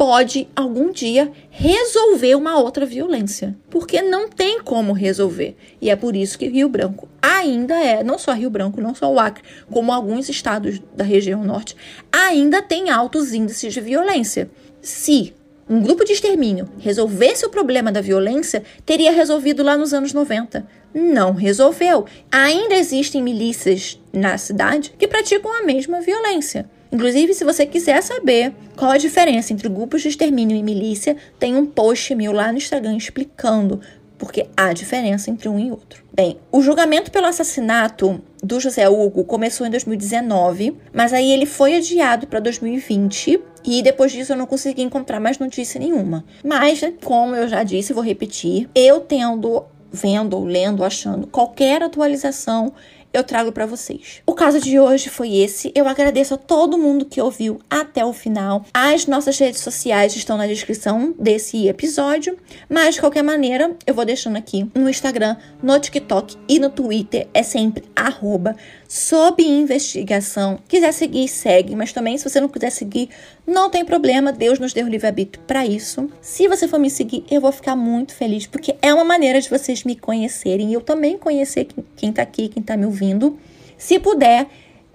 pode 0.00 0.48
algum 0.56 0.90
dia 0.90 1.30
resolver 1.50 2.34
uma 2.34 2.58
outra 2.58 2.86
violência, 2.86 3.54
porque 3.68 4.00
não 4.00 4.30
tem 4.30 4.62
como 4.62 4.94
resolver. 4.94 5.54
E 5.78 5.90
é 5.90 5.94
por 5.94 6.16
isso 6.16 6.38
que 6.38 6.48
Rio 6.48 6.70
Branco 6.70 7.06
ainda 7.20 7.74
é, 7.74 8.02
não 8.02 8.16
só 8.16 8.32
Rio 8.32 8.48
Branco, 8.48 8.80
não 8.80 8.94
só 8.94 9.12
o 9.12 9.20
Acre, 9.20 9.44
como 9.70 9.92
alguns 9.92 10.30
estados 10.30 10.80
da 10.96 11.04
região 11.04 11.44
norte, 11.44 11.76
ainda 12.10 12.62
tem 12.62 12.88
altos 12.88 13.34
índices 13.34 13.74
de 13.74 13.80
violência. 13.82 14.50
Se 14.80 15.34
um 15.68 15.82
grupo 15.82 16.02
de 16.02 16.14
extermínio 16.14 16.66
resolvesse 16.78 17.44
o 17.44 17.50
problema 17.50 17.92
da 17.92 18.00
violência, 18.00 18.62
teria 18.86 19.12
resolvido 19.12 19.62
lá 19.62 19.76
nos 19.76 19.92
anos 19.92 20.14
90. 20.14 20.66
Não 20.94 21.34
resolveu. 21.34 22.06
Ainda 22.32 22.74
existem 22.74 23.22
milícias 23.22 24.00
na 24.14 24.38
cidade 24.38 24.94
que 24.98 25.06
praticam 25.06 25.52
a 25.52 25.62
mesma 25.62 26.00
violência. 26.00 26.70
Inclusive, 26.92 27.34
se 27.34 27.44
você 27.44 27.64
quiser 27.66 28.02
saber 28.02 28.52
qual 28.76 28.90
a 28.90 28.98
diferença 28.98 29.52
entre 29.52 29.68
grupos 29.68 30.02
de 30.02 30.08
extermínio 30.08 30.56
e 30.56 30.62
milícia, 30.62 31.16
tem 31.38 31.56
um 31.56 31.66
post 31.66 32.14
meu 32.14 32.32
lá 32.32 32.50
no 32.50 32.58
Instagram 32.58 32.96
explicando 32.96 33.80
porque 34.20 34.46
há 34.54 34.70
diferença 34.74 35.30
entre 35.30 35.48
um 35.48 35.58
e 35.58 35.70
outro. 35.70 36.04
Bem, 36.12 36.36
o 36.52 36.60
julgamento 36.60 37.10
pelo 37.10 37.26
assassinato 37.26 38.20
do 38.42 38.60
José 38.60 38.86
Hugo 38.86 39.24
começou 39.24 39.66
em 39.66 39.70
2019, 39.70 40.76
mas 40.92 41.14
aí 41.14 41.32
ele 41.32 41.46
foi 41.46 41.76
adiado 41.76 42.26
para 42.26 42.38
2020 42.38 43.40
e 43.64 43.82
depois 43.82 44.12
disso 44.12 44.34
eu 44.34 44.36
não 44.36 44.44
consegui 44.44 44.82
encontrar 44.82 45.20
mais 45.20 45.38
notícia 45.38 45.80
nenhuma. 45.80 46.22
Mas, 46.44 46.82
como 47.02 47.34
eu 47.34 47.48
já 47.48 47.62
disse, 47.62 47.94
vou 47.94 48.04
repetir, 48.04 48.68
eu 48.74 49.00
tendo, 49.00 49.64
vendo, 49.90 50.44
lendo, 50.44 50.84
achando 50.84 51.26
qualquer 51.26 51.82
atualização 51.82 52.74
eu 53.12 53.24
trago 53.24 53.52
para 53.52 53.66
vocês. 53.66 54.22
O 54.26 54.34
caso 54.34 54.60
de 54.60 54.78
hoje 54.78 55.08
foi 55.08 55.36
esse. 55.36 55.72
Eu 55.74 55.88
agradeço 55.88 56.34
a 56.34 56.38
todo 56.38 56.78
mundo 56.78 57.04
que 57.04 57.20
ouviu 57.20 57.60
até 57.68 58.04
o 58.04 58.12
final. 58.12 58.64
As 58.72 59.06
nossas 59.06 59.38
redes 59.38 59.60
sociais 59.60 60.14
estão 60.14 60.36
na 60.36 60.46
descrição 60.46 61.14
desse 61.18 61.68
episódio, 61.68 62.36
mas 62.68 62.94
de 62.94 63.00
qualquer 63.00 63.22
maneira, 63.22 63.76
eu 63.86 63.94
vou 63.94 64.04
deixando 64.04 64.36
aqui 64.36 64.70
no 64.74 64.88
Instagram, 64.88 65.36
no 65.62 65.78
TikTok 65.78 66.36
e 66.48 66.58
no 66.58 66.70
Twitter. 66.70 67.28
É 67.34 67.42
sempre 67.42 67.84
arroba 67.94 68.56
sob 68.90 69.40
investigação. 69.40 70.58
Quiser 70.66 70.90
seguir, 70.92 71.28
segue, 71.28 71.76
mas 71.76 71.92
também 71.92 72.18
se 72.18 72.28
você 72.28 72.40
não 72.40 72.48
quiser 72.48 72.70
seguir, 72.70 73.08
não 73.46 73.70
tem 73.70 73.84
problema, 73.84 74.32
Deus 74.32 74.58
nos 74.58 74.72
deu 74.72 74.84
o 74.84 74.88
livre-arbítrio 74.88 75.44
para 75.46 75.64
isso. 75.64 76.10
Se 76.20 76.48
você 76.48 76.66
for 76.66 76.80
me 76.80 76.90
seguir, 76.90 77.22
eu 77.30 77.40
vou 77.40 77.52
ficar 77.52 77.76
muito 77.76 78.12
feliz, 78.12 78.48
porque 78.48 78.74
é 78.82 78.92
uma 78.92 79.04
maneira 79.04 79.40
de 79.40 79.48
vocês 79.48 79.84
me 79.84 79.94
conhecerem 79.94 80.70
e 80.70 80.74
eu 80.74 80.80
também 80.80 81.16
conhecer 81.16 81.68
quem 81.94 82.12
tá 82.12 82.22
aqui, 82.22 82.48
quem 82.48 82.60
tá 82.60 82.76
me 82.76 82.84
ouvindo. 82.84 83.38
Se 83.78 83.96
puder, 84.00 84.48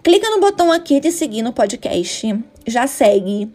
clica 0.04 0.30
no 0.30 0.42
botão 0.42 0.74
aqui 0.74 1.00
de 1.00 1.10
seguir 1.10 1.42
no 1.42 1.54
podcast. 1.54 2.38
Já 2.68 2.88
segue, 2.88 3.50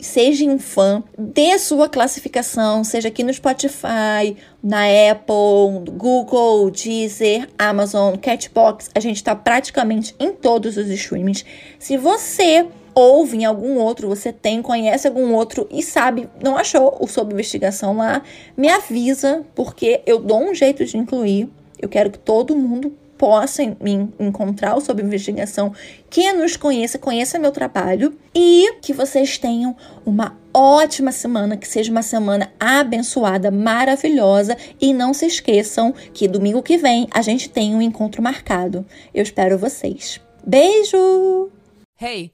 seja 0.00 0.44
um 0.44 0.58
fã, 0.58 1.02
dê 1.18 1.58
sua 1.58 1.88
classificação, 1.88 2.84
seja 2.84 3.08
aqui 3.08 3.22
no 3.22 3.32
Spotify, 3.32 4.36
na 4.62 4.84
Apple, 5.10 5.92
Google, 5.92 6.70
Deezer, 6.70 7.48
Amazon, 7.58 8.16
Catbox. 8.16 8.90
A 8.94 9.00
gente 9.00 9.16
está 9.16 9.34
praticamente 9.34 10.14
em 10.18 10.32
todos 10.32 10.76
os 10.76 10.88
streamings. 10.88 11.44
Se 11.78 11.96
você 11.96 12.66
ouve 12.94 13.38
em 13.38 13.44
algum 13.44 13.76
outro, 13.78 14.08
você 14.08 14.32
tem, 14.32 14.62
conhece 14.62 15.06
algum 15.06 15.34
outro 15.34 15.66
e 15.70 15.82
sabe, 15.82 16.28
não 16.42 16.56
achou 16.56 16.96
o 17.00 17.08
sob 17.08 17.32
investigação 17.32 17.96
lá, 17.96 18.22
me 18.56 18.68
avisa, 18.68 19.44
porque 19.54 20.00
eu 20.06 20.20
dou 20.20 20.42
um 20.42 20.54
jeito 20.54 20.84
de 20.84 20.96
incluir. 20.96 21.48
Eu 21.80 21.88
quero 21.88 22.10
que 22.10 22.18
todo 22.18 22.56
mundo 22.56 22.96
possa 23.24 23.62
me 23.80 24.12
encontrar 24.20 24.78
sob 24.82 25.02
investigação, 25.02 25.72
que 26.10 26.30
nos 26.34 26.58
conheça, 26.58 26.98
conheça 26.98 27.38
meu 27.38 27.50
trabalho 27.50 28.14
e 28.34 28.74
que 28.82 28.92
vocês 28.92 29.38
tenham 29.38 29.74
uma 30.04 30.38
ótima 30.52 31.10
semana, 31.10 31.56
que 31.56 31.66
seja 31.66 31.90
uma 31.90 32.02
semana 32.02 32.52
abençoada, 32.60 33.50
maravilhosa 33.50 34.58
e 34.78 34.92
não 34.92 35.14
se 35.14 35.24
esqueçam 35.24 35.94
que 36.12 36.28
domingo 36.28 36.62
que 36.62 36.76
vem 36.76 37.08
a 37.14 37.22
gente 37.22 37.48
tem 37.48 37.74
um 37.74 37.80
encontro 37.80 38.22
marcado. 38.22 38.84
Eu 39.14 39.22
espero 39.22 39.56
vocês. 39.56 40.20
Beijo! 40.46 41.50
Hey! 41.98 42.33